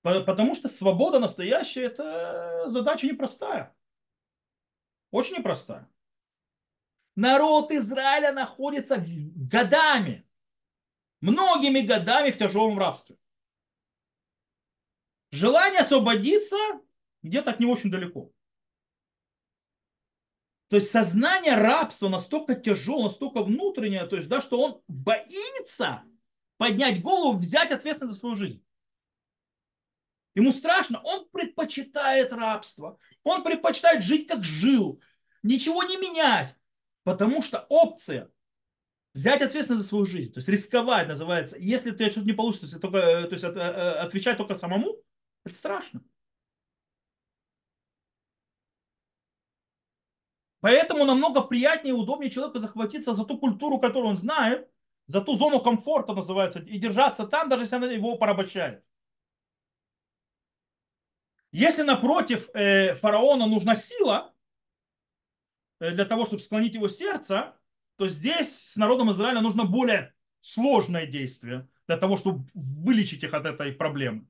Потому 0.03 0.55
что 0.55 0.69
свобода 0.69 1.19
настоящая– 1.19 1.83
это 1.85 2.69
задача 2.69 3.07
непростая. 3.07 3.77
Очень 5.11 5.39
непростая. 5.39 5.89
Народ 7.17 7.71
Израиля 7.73 8.33
находится 8.33 9.03
годами, 9.05 10.29
многими 11.21 11.81
годами 11.81 12.31
в 12.31 12.39
тяжелом 12.39 12.79
рабстве. 12.79 13.17
Желание 15.31 15.81
освободиться 15.81 16.57
где-то 17.23 17.51
от 17.51 17.61
него 17.61 17.73
очень 17.73 17.91
далеко. 17.91 18.33
То 20.69 20.77
есть 20.77 20.91
сознание 20.91 21.57
рабства 21.57 22.09
настолько 22.09 22.55
тяжелое, 22.55 23.05
настолько 23.05 23.43
внутреннее, 23.43 24.07
то 24.07 24.17
есть, 24.17 24.29
да, 24.29 24.43
что 24.43 24.61
он 24.61 24.83
боится 24.87 26.03
поднять 26.59 27.01
голову, 27.01 27.39
взять 27.39 27.71
ответственность 27.71 28.15
за 28.15 28.21
свою 28.21 28.37
жизнь. 28.37 28.63
Ему 30.35 30.53
страшно, 30.53 31.01
он 31.03 31.29
предпочитает 31.31 32.33
рабство, 32.33 32.99
он 33.25 33.43
предпочитает 33.43 34.05
жить 34.05 34.29
как 34.29 34.45
жил, 34.45 35.01
ничего 35.43 35.83
не 35.85 35.97
менять, 35.97 36.55
потому 37.03 37.43
что 37.43 37.65
опция 37.71 38.31
взять 39.15 39.41
ответственность 39.41 39.83
за 39.85 39.89
свою 39.89 40.05
жизнь, 40.05 40.33
то 40.33 40.39
есть 40.39 40.49
рисковать 40.49 41.09
называется, 41.09 41.57
если 41.59 41.93
ты 41.93 42.11
что-то 42.11 42.27
не 42.27 42.35
получится, 42.35 42.77
э, 42.77 42.81
то 42.81 43.33
есть 43.33 43.45
от, 43.45 43.57
э, 43.57 43.61
э, 43.61 43.91
отвечать 44.01 44.37
только 44.37 44.57
самому, 44.57 45.03
это 45.45 45.57
страшно. 45.57 46.03
Поэтому 50.69 51.07
намного 51.07 51.41
приятнее 51.41 51.95
и 51.95 51.99
удобнее 51.99 52.31
человеку 52.31 52.59
захватиться 52.59 53.15
за 53.15 53.25
ту 53.25 53.39
культуру, 53.39 53.79
которую 53.79 54.11
он 54.11 54.19
знает, 54.19 54.69
за 55.07 55.23
ту 55.23 55.35
зону 55.35 55.61
комфорта 55.61 56.13
называется, 56.13 56.59
и 56.59 56.79
держаться 56.79 57.27
там, 57.27 57.49
даже 57.49 57.63
если 57.63 57.77
она 57.77 57.87
его 57.91 58.19
порабощает. 58.19 58.85
Если 61.53 61.85
напротив 61.85 62.51
э, 62.53 62.95
фараона 62.97 63.47
нужна 63.47 63.77
сила 63.77 64.35
э, 65.81 65.93
для 65.93 66.05
того, 66.05 66.27
чтобы 66.27 66.43
склонить 66.43 66.75
его 66.75 66.89
сердце, 66.89 67.57
то 67.97 68.07
здесь 68.11 68.73
с 68.73 68.77
народом 68.77 69.11
Израиля 69.13 69.41
нужно 69.41 69.65
более 69.65 70.13
сложное 70.41 71.07
действие 71.07 71.67
для 71.87 71.97
того, 71.97 72.19
чтобы 72.19 72.47
вылечить 72.53 73.25
их 73.25 73.33
от 73.33 73.47
этой 73.47 73.73
проблемы. 73.73 74.27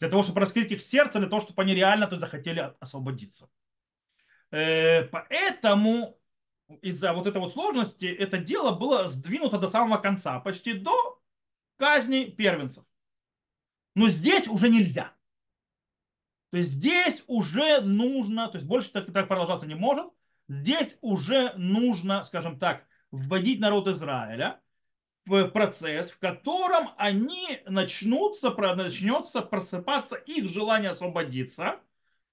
Для 0.00 0.10
того, 0.10 0.22
чтобы 0.22 0.40
раскрыть 0.40 0.70
их 0.72 0.82
сердце, 0.82 1.18
для 1.18 1.30
того, 1.30 1.40
чтобы 1.40 1.62
они 1.62 1.74
реально 1.74 2.08
то 2.08 2.18
захотели 2.18 2.74
освободиться. 2.78 3.48
Э, 4.50 5.04
поэтому 5.04 6.18
из-за 6.82 7.12
вот 7.12 7.26
этой 7.26 7.40
вот 7.40 7.52
сложности 7.52 8.06
это 8.06 8.38
дело 8.38 8.72
было 8.72 9.08
сдвинуто 9.08 9.58
до 9.58 9.68
самого 9.68 9.98
конца, 9.98 10.40
почти 10.40 10.72
до 10.72 11.20
казни 11.76 12.24
первенцев. 12.24 12.84
Но 13.94 14.08
здесь 14.08 14.48
уже 14.48 14.68
нельзя. 14.68 15.12
То 16.50 16.58
есть 16.58 16.70
здесь 16.70 17.22
уже 17.26 17.80
нужно, 17.80 18.48
то 18.48 18.56
есть 18.56 18.66
больше 18.66 18.90
так, 18.90 19.12
так 19.12 19.28
продолжаться 19.28 19.66
не 19.66 19.74
может, 19.74 20.06
здесь 20.48 20.96
уже 21.00 21.52
нужно, 21.56 22.22
скажем 22.22 22.58
так, 22.58 22.86
вводить 23.10 23.60
народ 23.60 23.88
Израиля 23.88 24.60
в 25.24 25.48
процесс, 25.48 26.10
в 26.10 26.18
котором 26.18 26.90
они 26.96 27.60
начнутся, 27.66 28.50
начнется 28.50 29.42
просыпаться 29.42 30.16
их 30.16 30.48
желание 30.48 30.90
освободиться, 30.90 31.80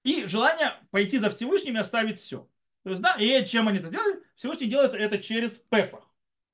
и 0.04 0.26
желание 0.26 0.74
пойти 0.90 1.18
за 1.18 1.30
Всевышним 1.30 1.76
и 1.76 1.80
оставить 1.80 2.20
все. 2.20 2.48
То 2.84 2.90
есть, 2.90 3.02
да, 3.02 3.16
и 3.18 3.44
чем 3.46 3.66
они 3.66 3.78
это 3.78 3.88
сделали? 3.88 4.22
Всевышний 4.36 4.68
делает 4.68 4.94
это 4.94 5.18
через 5.18 5.52
Песах, 5.70 6.08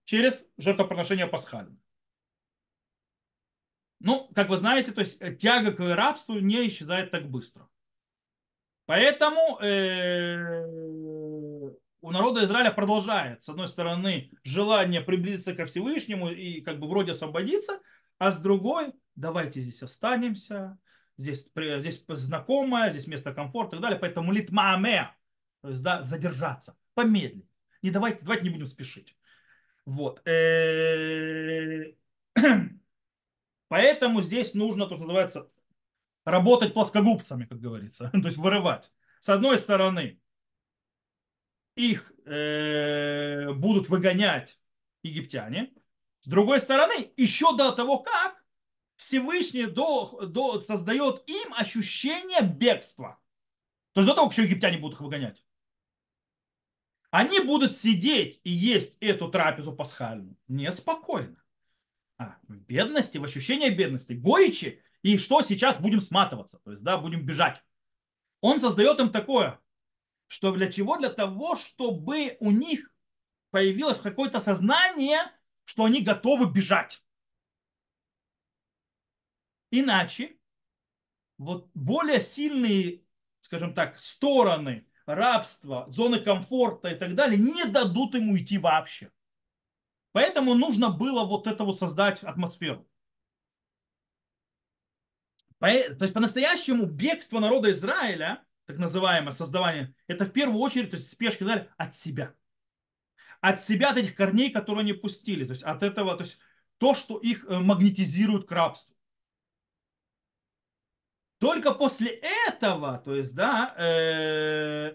через 0.04 0.42
жертвоприношение 0.56 1.26
пасхальное. 1.26 1.76
Ну, 3.98 4.30
как 4.34 4.48
вы 4.48 4.56
знаете, 4.56 4.92
то 4.92 5.00
есть 5.02 5.18
тяга 5.38 5.72
к 5.72 5.80
рабству 5.94 6.38
не 6.38 6.66
исчезает 6.68 7.10
так 7.10 7.28
быстро. 7.28 7.68
Поэтому 8.86 9.58
э, 9.60 10.64
у 12.00 12.10
народа 12.10 12.44
Израиля 12.44 12.70
продолжает, 12.70 13.44
с 13.44 13.48
одной 13.48 13.68
стороны, 13.68 14.30
желание 14.42 15.00
приблизиться 15.00 15.54
ко 15.54 15.66
Всевышнему 15.66 16.30
и 16.30 16.60
как 16.60 16.80
бы 16.80 16.88
вроде 16.88 17.12
освободиться, 17.12 17.80
а 18.18 18.32
с 18.32 18.40
другой, 18.40 18.92
давайте 19.16 19.60
здесь 19.60 19.82
останемся, 19.82 20.78
здесь, 21.20 21.48
здесь 21.54 22.04
знакомое, 22.08 22.90
здесь 22.90 23.06
место 23.06 23.32
комфорта 23.32 23.76
и 23.76 23.78
так 23.78 23.82
далее. 23.82 23.98
Поэтому 23.98 24.32
литмааме, 24.32 25.14
то 25.60 25.68
есть 25.68 25.82
да, 25.82 26.02
задержаться, 26.02 26.76
помедлить. 26.94 27.48
Не 27.82 27.90
давайте, 27.90 28.20
давайте 28.22 28.44
не 28.44 28.50
будем 28.50 28.66
спешить. 28.66 29.16
Вот. 29.84 30.26
Э, 30.26 31.92
поэтому 33.68 34.22
здесь 34.22 34.54
нужно, 34.54 34.86
то, 34.86 34.96
что 34.96 35.04
называется, 35.04 35.50
работать 36.24 36.74
плоскогубцами, 36.74 37.44
как 37.44 37.60
говорится, 37.60 38.10
то 38.12 38.26
есть 38.26 38.38
вырывать. 38.38 38.92
С 39.20 39.28
одной 39.28 39.58
стороны, 39.58 40.20
их 41.76 42.12
э, 42.24 43.52
будут 43.52 43.88
выгонять 43.88 44.58
египтяне. 45.02 45.72
С 46.22 46.28
другой 46.28 46.60
стороны, 46.60 47.12
еще 47.16 47.56
до 47.56 47.72
того, 47.72 47.98
как 47.98 48.39
Всевышний 49.00 49.64
до, 49.64 50.26
до, 50.26 50.60
создает 50.60 51.26
им 51.26 51.54
ощущение 51.54 52.42
бегства. 52.42 53.18
То 53.92 54.00
есть 54.00 54.08
до 54.08 54.14
того, 54.14 54.28
как 54.28 54.38
египтяне 54.38 54.76
будут 54.76 54.96
их 54.96 55.00
выгонять. 55.00 55.42
Они 57.10 57.40
будут 57.40 57.78
сидеть 57.78 58.40
и 58.44 58.50
есть 58.50 58.98
эту 59.00 59.30
трапезу 59.30 59.72
пасхальную 59.72 60.36
неспокойно. 60.48 61.42
А 62.18 62.36
в 62.46 62.54
бедности, 62.54 63.16
в 63.16 63.24
ощущении 63.24 63.70
бедности, 63.70 64.12
горечи, 64.12 64.82
и 65.00 65.16
что 65.16 65.40
сейчас 65.40 65.78
будем 65.78 66.02
сматываться, 66.02 66.58
то 66.58 66.70
есть, 66.70 66.84
да, 66.84 66.98
будем 66.98 67.24
бежать. 67.24 67.64
Он 68.42 68.60
создает 68.60 69.00
им 69.00 69.10
такое, 69.10 69.58
что 70.26 70.52
для 70.52 70.70
чего? 70.70 70.98
Для 70.98 71.08
того, 71.08 71.56
чтобы 71.56 72.36
у 72.38 72.50
них 72.50 72.92
появилось 73.50 73.98
какое-то 73.98 74.40
сознание, 74.40 75.20
что 75.64 75.84
они 75.84 76.02
готовы 76.02 76.52
бежать. 76.52 77.02
Иначе 79.70 80.36
вот 81.38 81.70
более 81.74 82.20
сильные, 82.20 83.02
скажем 83.40 83.74
так, 83.74 83.98
стороны 83.98 84.86
рабства, 85.06 85.86
зоны 85.88 86.20
комфорта 86.20 86.88
и 86.88 86.94
так 86.94 87.14
далее 87.14 87.38
не 87.38 87.64
дадут 87.64 88.14
ему 88.14 88.36
идти 88.36 88.58
вообще. 88.58 89.10
Поэтому 90.12 90.54
нужно 90.54 90.90
было 90.90 91.24
вот 91.24 91.46
это 91.46 91.64
вот 91.64 91.78
создать 91.78 92.22
атмосферу. 92.22 92.86
То 95.58 95.68
есть 95.68 96.14
по-настоящему 96.14 96.86
бегство 96.86 97.38
народа 97.38 97.70
Израиля 97.70 98.44
так 98.70 98.78
называемое 98.78 99.32
создавание, 99.32 99.94
это 100.06 100.24
в 100.24 100.32
первую 100.32 100.60
очередь, 100.60 100.90
то 100.90 100.96
есть 100.96 101.10
спешки 101.10 101.42
далее, 101.42 101.68
от 101.76 101.94
себя. 101.94 102.34
От 103.40 103.60
себя, 103.60 103.90
от 103.90 103.96
этих 103.96 104.14
корней, 104.14 104.50
которые 104.50 104.82
они 104.82 104.92
пустили. 104.92 105.44
То 105.44 105.50
есть 105.50 105.62
от 105.62 105.82
этого, 105.82 106.16
то 106.16 106.22
есть 106.22 106.38
то, 106.78 106.94
что 106.94 107.18
их 107.18 107.44
э, 107.48 107.58
магнетизирует 107.58 108.46
к 108.46 108.52
рабству. 108.52 108.94
Только 111.40 111.72
после 111.72 112.10
этого, 112.46 112.98
то 112.98 113.14
есть, 113.16 113.34
да, 113.34 113.74
э, 113.78 114.94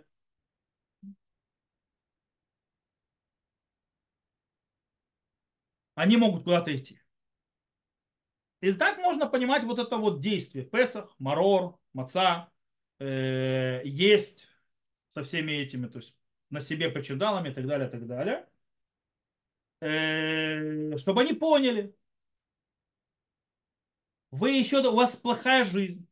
они 5.95 6.17
могут 6.17 6.43
куда-то 6.43 6.75
идти. 6.75 7.01
И 8.61 8.73
так 8.73 8.99
можно 8.99 9.27
понимать 9.27 9.63
вот 9.63 9.79
это 9.79 9.97
вот 9.97 10.21
действие. 10.21 10.65
Песах, 10.65 11.15
Марор, 11.17 11.79
Маца, 11.93 12.51
э, 12.99 13.81
есть 13.83 14.47
со 15.15 15.23
всеми 15.23 15.53
этими, 15.53 15.87
то 15.87 15.97
есть 15.97 16.15
на 16.51 16.61
себе 16.61 16.89
почедалами 16.89 17.49
и 17.49 17.53
так 17.53 17.65
далее, 17.65 17.87
и 17.87 17.91
так 17.91 18.05
далее, 18.05 18.47
э, 19.81 20.95
чтобы 20.97 21.21
они 21.21 21.33
поняли, 21.33 21.95
вы 24.29 24.51
еще, 24.51 24.87
у 24.87 24.95
вас 24.95 25.15
плохая 25.15 25.63
жизнь, 25.63 26.07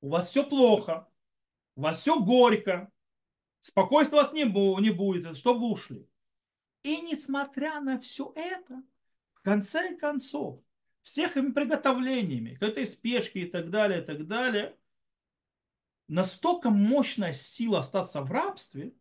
у 0.00 0.08
вас 0.08 0.28
все 0.28 0.44
плохо, 0.44 1.08
у 1.76 1.82
вас 1.82 2.00
все 2.00 2.20
горько, 2.22 2.90
спокойствия 3.60 4.18
у 4.18 4.22
вас 4.22 4.32
не, 4.32 4.44
не 4.44 4.90
будет, 4.90 5.36
что 5.36 5.54
вы 5.54 5.70
ушли. 5.70 6.08
И 6.82 7.00
несмотря 7.02 7.80
на 7.80 7.98
все 7.98 8.32
это, 8.34 8.82
в 9.34 9.42
конце 9.42 9.96
концов, 9.96 10.60
всех 11.02 11.36
им 11.36 11.54
приготовлениями, 11.54 12.54
к 12.54 12.62
этой 12.62 12.86
спешке 12.86 13.40
и 13.40 13.50
так 13.50 13.70
далее, 13.70 14.02
и 14.02 14.04
так 14.04 14.26
далее, 14.26 14.76
настолько 16.08 16.70
мощная 16.70 17.32
сила 17.32 17.80
остаться 17.80 18.22
в 18.22 18.30
рабстве, 18.30 18.94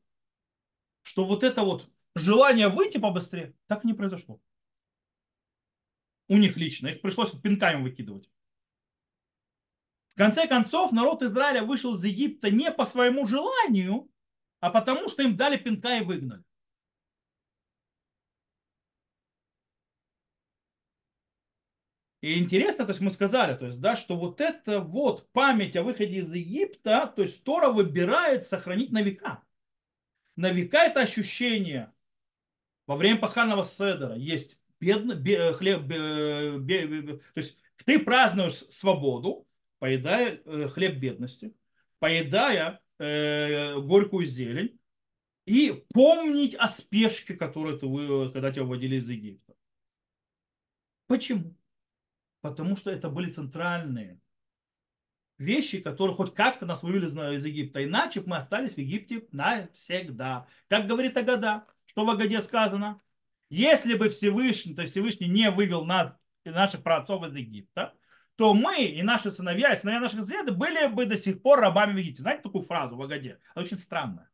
что 1.02 1.26
вот 1.26 1.44
это 1.44 1.64
вот 1.64 1.90
желание 2.16 2.70
выйти 2.70 2.98
побыстрее 2.98 3.56
так 3.68 3.84
и 3.84 3.88
не 3.88 3.94
произошло. 3.94 4.42
У 6.28 6.38
них 6.38 6.58
лично. 6.58 6.88
Их 6.88 7.02
пришлось 7.02 7.32
пинками 7.32 7.82
выкидывать. 7.82 8.30
Конце 10.20 10.48
концов, 10.48 10.92
народ 10.92 11.24
Израиля 11.24 11.64
вышел 11.64 11.96
из 11.96 12.04
Египта 12.04 12.52
не 12.52 12.74
по 12.74 12.84
своему 12.84 13.26
желанию, 13.26 14.12
а 14.60 14.70
потому 14.70 15.08
что 15.08 15.24
им 15.24 15.38
дали 15.38 15.56
пинка 15.56 15.96
и 15.96 16.04
выгнали. 16.04 16.44
И 22.20 22.38
интересно, 22.38 22.84
то 22.84 22.90
есть 22.90 23.00
мы 23.00 23.12
сказали, 23.12 23.56
то 23.56 23.68
есть, 23.68 23.80
да, 23.80 23.96
что 23.96 24.18
вот 24.18 24.42
это 24.42 24.82
вот 24.82 25.32
память 25.32 25.78
о 25.78 25.84
выходе 25.84 26.18
из 26.18 26.34
Египта, 26.34 27.08
то 27.16 27.22
есть 27.22 27.46
Тора 27.46 27.70
выбирает 27.70 28.46
сохранить 28.46 28.92
на 28.92 29.02
века. 29.02 29.42
На 30.36 30.52
века 30.52 30.80
это 30.80 31.00
ощущение. 31.00 31.94
Во 32.88 32.98
время 32.98 33.20
пасхального 33.20 33.64
седера 33.64 34.18
есть 34.18 34.60
бедно, 34.82 35.16
бе, 35.16 35.54
хлеб, 35.54 35.84
бе, 35.84 36.58
бе, 36.58 36.88
бе, 36.88 37.14
то 37.14 37.24
есть 37.36 37.58
ты 37.86 38.00
празднуешь 38.00 38.56
свободу, 38.56 39.46
поедая 39.80 40.42
э, 40.46 40.68
хлеб 40.68 40.98
бедности, 40.98 41.54
поедая 42.00 42.82
э, 43.00 43.80
горькую 43.80 44.26
зелень, 44.26 44.80
и 45.46 45.84
помнить 45.94 46.54
о 46.54 46.68
спешке, 46.68 47.34
которую 47.34 47.80
ты, 47.80 47.88
вы, 47.88 48.32
когда 48.32 48.52
тебя 48.52 48.64
выводили 48.64 48.98
из 48.98 49.10
Египта. 49.10 49.56
Почему? 51.08 51.56
Потому 52.42 52.76
что 52.76 52.92
это 52.92 53.10
были 53.10 53.32
центральные 53.32 54.22
вещи, 55.40 55.82
которые 55.82 56.16
хоть 56.16 56.36
как-то 56.36 56.68
нас 56.68 56.84
вывели 56.84 57.08
из 57.08 57.46
Египта. 57.46 57.84
Иначе 57.84 58.22
мы 58.26 58.38
остались 58.38 58.74
в 58.74 58.78
Египте 58.78 59.26
навсегда. 59.32 60.46
Как 60.68 60.86
говорит 60.86 61.18
Агада, 61.18 61.66
что 61.86 62.06
в 62.06 62.10
Агаде 62.10 62.42
сказано? 62.42 63.02
Если 63.50 63.96
бы 63.96 64.10
Всевышний, 64.10 64.76
то 64.76 64.86
Всевышний 64.86 65.28
не 65.28 65.50
вывел 65.50 65.84
над 65.84 66.16
наших 66.46 66.84
праотцов 66.84 67.26
из 67.26 67.36
Египта, 67.36 67.96
то 68.40 68.54
мы 68.54 68.86
и 68.86 69.04
наши 69.04 69.32
сыновья, 69.32 69.74
и 69.74 69.76
сыновья 69.76 70.00
наших 70.00 70.24
сыновей 70.24 70.54
были 70.54 70.88
бы 70.88 71.06
до 71.06 71.18
сих 71.18 71.42
пор 71.42 71.60
рабами 71.60 71.92
в 71.92 71.98
Египте. 71.98 72.22
Знаете 72.22 72.44
такую 72.44 72.64
фразу 72.64 72.96
в 72.96 73.02
Агаде? 73.02 73.38
Она 73.54 73.66
очень 73.66 73.78
странная. 73.78 74.32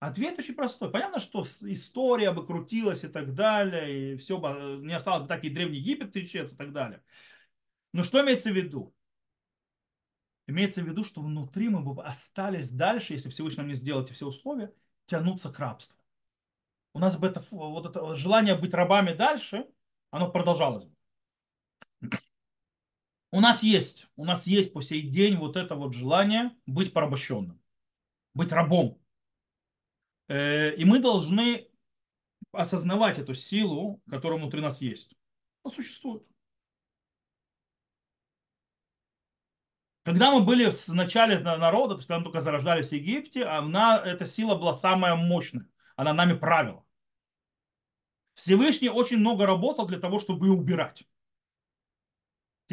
Ответ 0.00 0.36
очень 0.36 0.56
простой. 0.56 0.90
Понятно, 0.90 1.20
что 1.20 1.42
история 1.42 2.32
бы 2.32 2.44
крутилась 2.44 3.04
и 3.04 3.08
так 3.08 3.34
далее, 3.34 4.14
и 4.14 4.16
все 4.16 4.36
бы 4.36 4.48
э, 4.48 4.76
не 4.78 4.94
осталось 4.94 5.22
бы 5.22 5.28
так 5.28 5.44
и 5.44 5.48
Древний 5.48 5.78
Египет 5.78 6.16
исчез 6.16 6.52
и 6.52 6.56
так 6.56 6.72
далее. 6.72 7.04
Но 7.92 8.02
что 8.02 8.20
имеется 8.20 8.50
в 8.50 8.56
виду? 8.56 8.92
Имеется 10.48 10.82
в 10.82 10.88
виду, 10.88 11.04
что 11.04 11.20
внутри 11.20 11.68
мы 11.68 11.84
бы 11.84 12.02
остались 12.02 12.70
дальше, 12.70 13.12
если 13.12 13.28
Всевышний 13.28 13.58
нам 13.58 13.68
не 13.68 13.76
сделать 13.76 14.10
все 14.10 14.26
условия, 14.26 14.74
тянуться 15.06 15.52
к 15.52 15.58
рабству. 15.60 15.96
У 16.94 16.98
нас 16.98 17.16
бы 17.16 17.28
это, 17.28 17.44
вот 17.52 17.86
это 17.86 18.16
желание 18.16 18.56
быть 18.56 18.74
рабами 18.74 19.14
дальше, 19.14 19.68
оно 20.10 20.28
продолжалось 20.32 20.86
бы. 20.86 20.91
У 23.32 23.40
нас 23.40 23.62
есть, 23.62 24.08
у 24.16 24.26
нас 24.26 24.46
есть 24.46 24.74
по 24.74 24.82
сей 24.82 25.00
день 25.02 25.36
вот 25.36 25.56
это 25.56 25.74
вот 25.74 25.94
желание 25.94 26.54
быть 26.66 26.92
порабощенным, 26.92 27.58
быть 28.34 28.52
рабом. 28.52 29.02
Э, 30.28 30.74
и 30.76 30.84
мы 30.84 30.98
должны 30.98 31.66
осознавать 32.52 33.18
эту 33.18 33.34
силу, 33.34 34.02
которая 34.08 34.38
внутри 34.38 34.60
нас 34.60 34.82
есть. 34.82 35.16
Она 35.64 35.74
существует. 35.74 36.24
Когда 40.02 40.30
мы 40.30 40.44
были 40.44 40.70
в 40.70 40.88
начале 40.88 41.38
народа, 41.38 41.94
то 41.94 41.98
есть 42.00 42.08
когда 42.08 42.18
мы 42.18 42.24
только 42.24 42.42
зарождались 42.42 42.90
в 42.90 42.92
Египте, 42.92 43.44
она, 43.44 43.98
эта 44.04 44.26
сила 44.26 44.56
была 44.56 44.74
самая 44.74 45.14
мощная. 45.14 45.66
Она 45.96 46.12
нами 46.12 46.34
правила. 46.34 46.84
Всевышний 48.34 48.90
очень 48.90 49.18
много 49.18 49.46
работал 49.46 49.86
для 49.86 49.98
того, 49.98 50.18
чтобы 50.18 50.46
ее 50.46 50.52
убирать. 50.52 51.06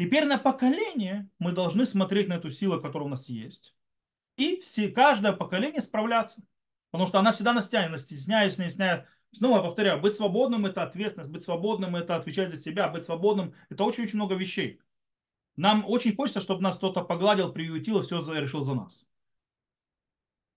Теперь 0.00 0.24
на 0.24 0.38
поколение 0.38 1.28
мы 1.38 1.52
должны 1.52 1.84
смотреть 1.84 2.26
на 2.26 2.32
эту 2.32 2.48
силу, 2.48 2.80
которая 2.80 3.06
у 3.06 3.10
нас 3.10 3.28
есть. 3.28 3.74
И 4.38 4.58
все, 4.62 4.88
каждое 4.88 5.34
поколение 5.34 5.82
справляться. 5.82 6.40
Потому 6.90 7.06
что 7.06 7.18
она 7.18 7.32
всегда 7.32 7.52
нас 7.52 7.68
тянет, 7.68 8.00
стесняясь, 8.00 8.56
не 8.56 8.70
стесняясь. 8.70 9.04
Снова 9.32 9.60
повторяю, 9.60 10.00
быть 10.00 10.16
свободным– 10.16 10.64
это 10.66 10.84
ответственность, 10.84 11.30
быть 11.30 11.42
свободным– 11.42 11.96
это 11.96 12.16
отвечать 12.16 12.48
за 12.48 12.58
себя, 12.58 12.88
быть 12.88 13.04
свободным– 13.04 13.54
это 13.68 13.84
очень-очень 13.84 14.16
много 14.16 14.36
вещей. 14.36 14.80
Нам 15.56 15.84
очень 15.86 16.16
хочется, 16.16 16.40
чтобы 16.40 16.62
нас 16.62 16.78
кто-то 16.78 17.04
погладил, 17.04 17.52
приютил 17.52 18.00
и 18.00 18.02
все 18.02 18.22
решил 18.40 18.64
за 18.64 18.72
нас. 18.72 19.04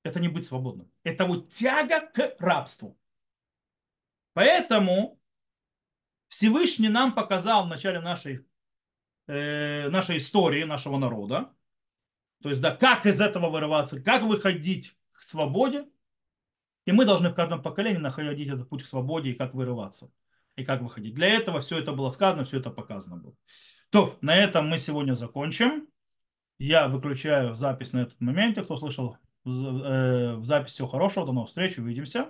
Это 0.03 0.21
не 0.21 0.29
быть 0.29 0.45
свободным. 0.45 0.89
Это 1.03 1.25
вот 1.25 1.49
тяга 1.49 1.99
к 1.99 2.37
рабству. 2.39 2.97
Поэтому 4.31 5.19
Всевышний 6.29 6.87
нам 6.87 7.13
показал 7.13 7.65
в 7.65 7.67
начале 7.67 7.99
нашей, 7.99 8.45
э, 9.27 9.89
нашей 9.89 10.17
истории, 10.17 10.63
нашего 10.63 10.97
народа, 10.97 11.53
то 12.43 12.49
есть, 12.49 12.59
да, 12.61 12.75
как 12.75 13.05
из 13.05 13.21
этого 13.21 13.49
вырываться, 13.49 14.01
как 14.01 14.23
выходить 14.23 14.97
к 15.13 15.23
свободе. 15.23 15.85
И 16.85 16.91
мы 16.91 17.05
должны 17.05 17.29
в 17.29 17.33
каждом 17.33 17.61
поколении 17.61 17.99
находить 17.99 18.49
этот 18.49 18.67
путь 18.67 18.83
к 18.83 18.85
свободе 18.85 19.31
и 19.31 19.33
как 19.33 19.53
вырываться, 19.53 20.11
и 20.57 20.65
как 20.65 20.81
выходить. 20.81 21.13
Для 21.13 21.27
этого 21.27 21.61
все 21.61 21.79
это 21.79 21.93
было 21.93 22.11
сказано, 22.11 22.43
все 22.43 22.59
это 22.59 22.69
показано 22.69 23.15
было. 23.15 23.33
То, 23.89 24.17
на 24.19 24.35
этом 24.35 24.67
мы 24.67 24.77
сегодня 24.77 25.13
закончим. 25.13 25.87
Я 26.59 26.89
выключаю 26.89 27.55
запись 27.55 27.93
на 27.93 27.99
этот 27.99 28.19
момент. 28.19 28.57
Кто 28.59 28.75
слышал 28.75 29.17
в 29.45 30.43
записи 30.43 30.73
всего 30.73 30.89
хорошего. 30.89 31.25
До 31.25 31.31
новых 31.31 31.47
встреч. 31.47 31.77
Увидимся. 31.77 32.29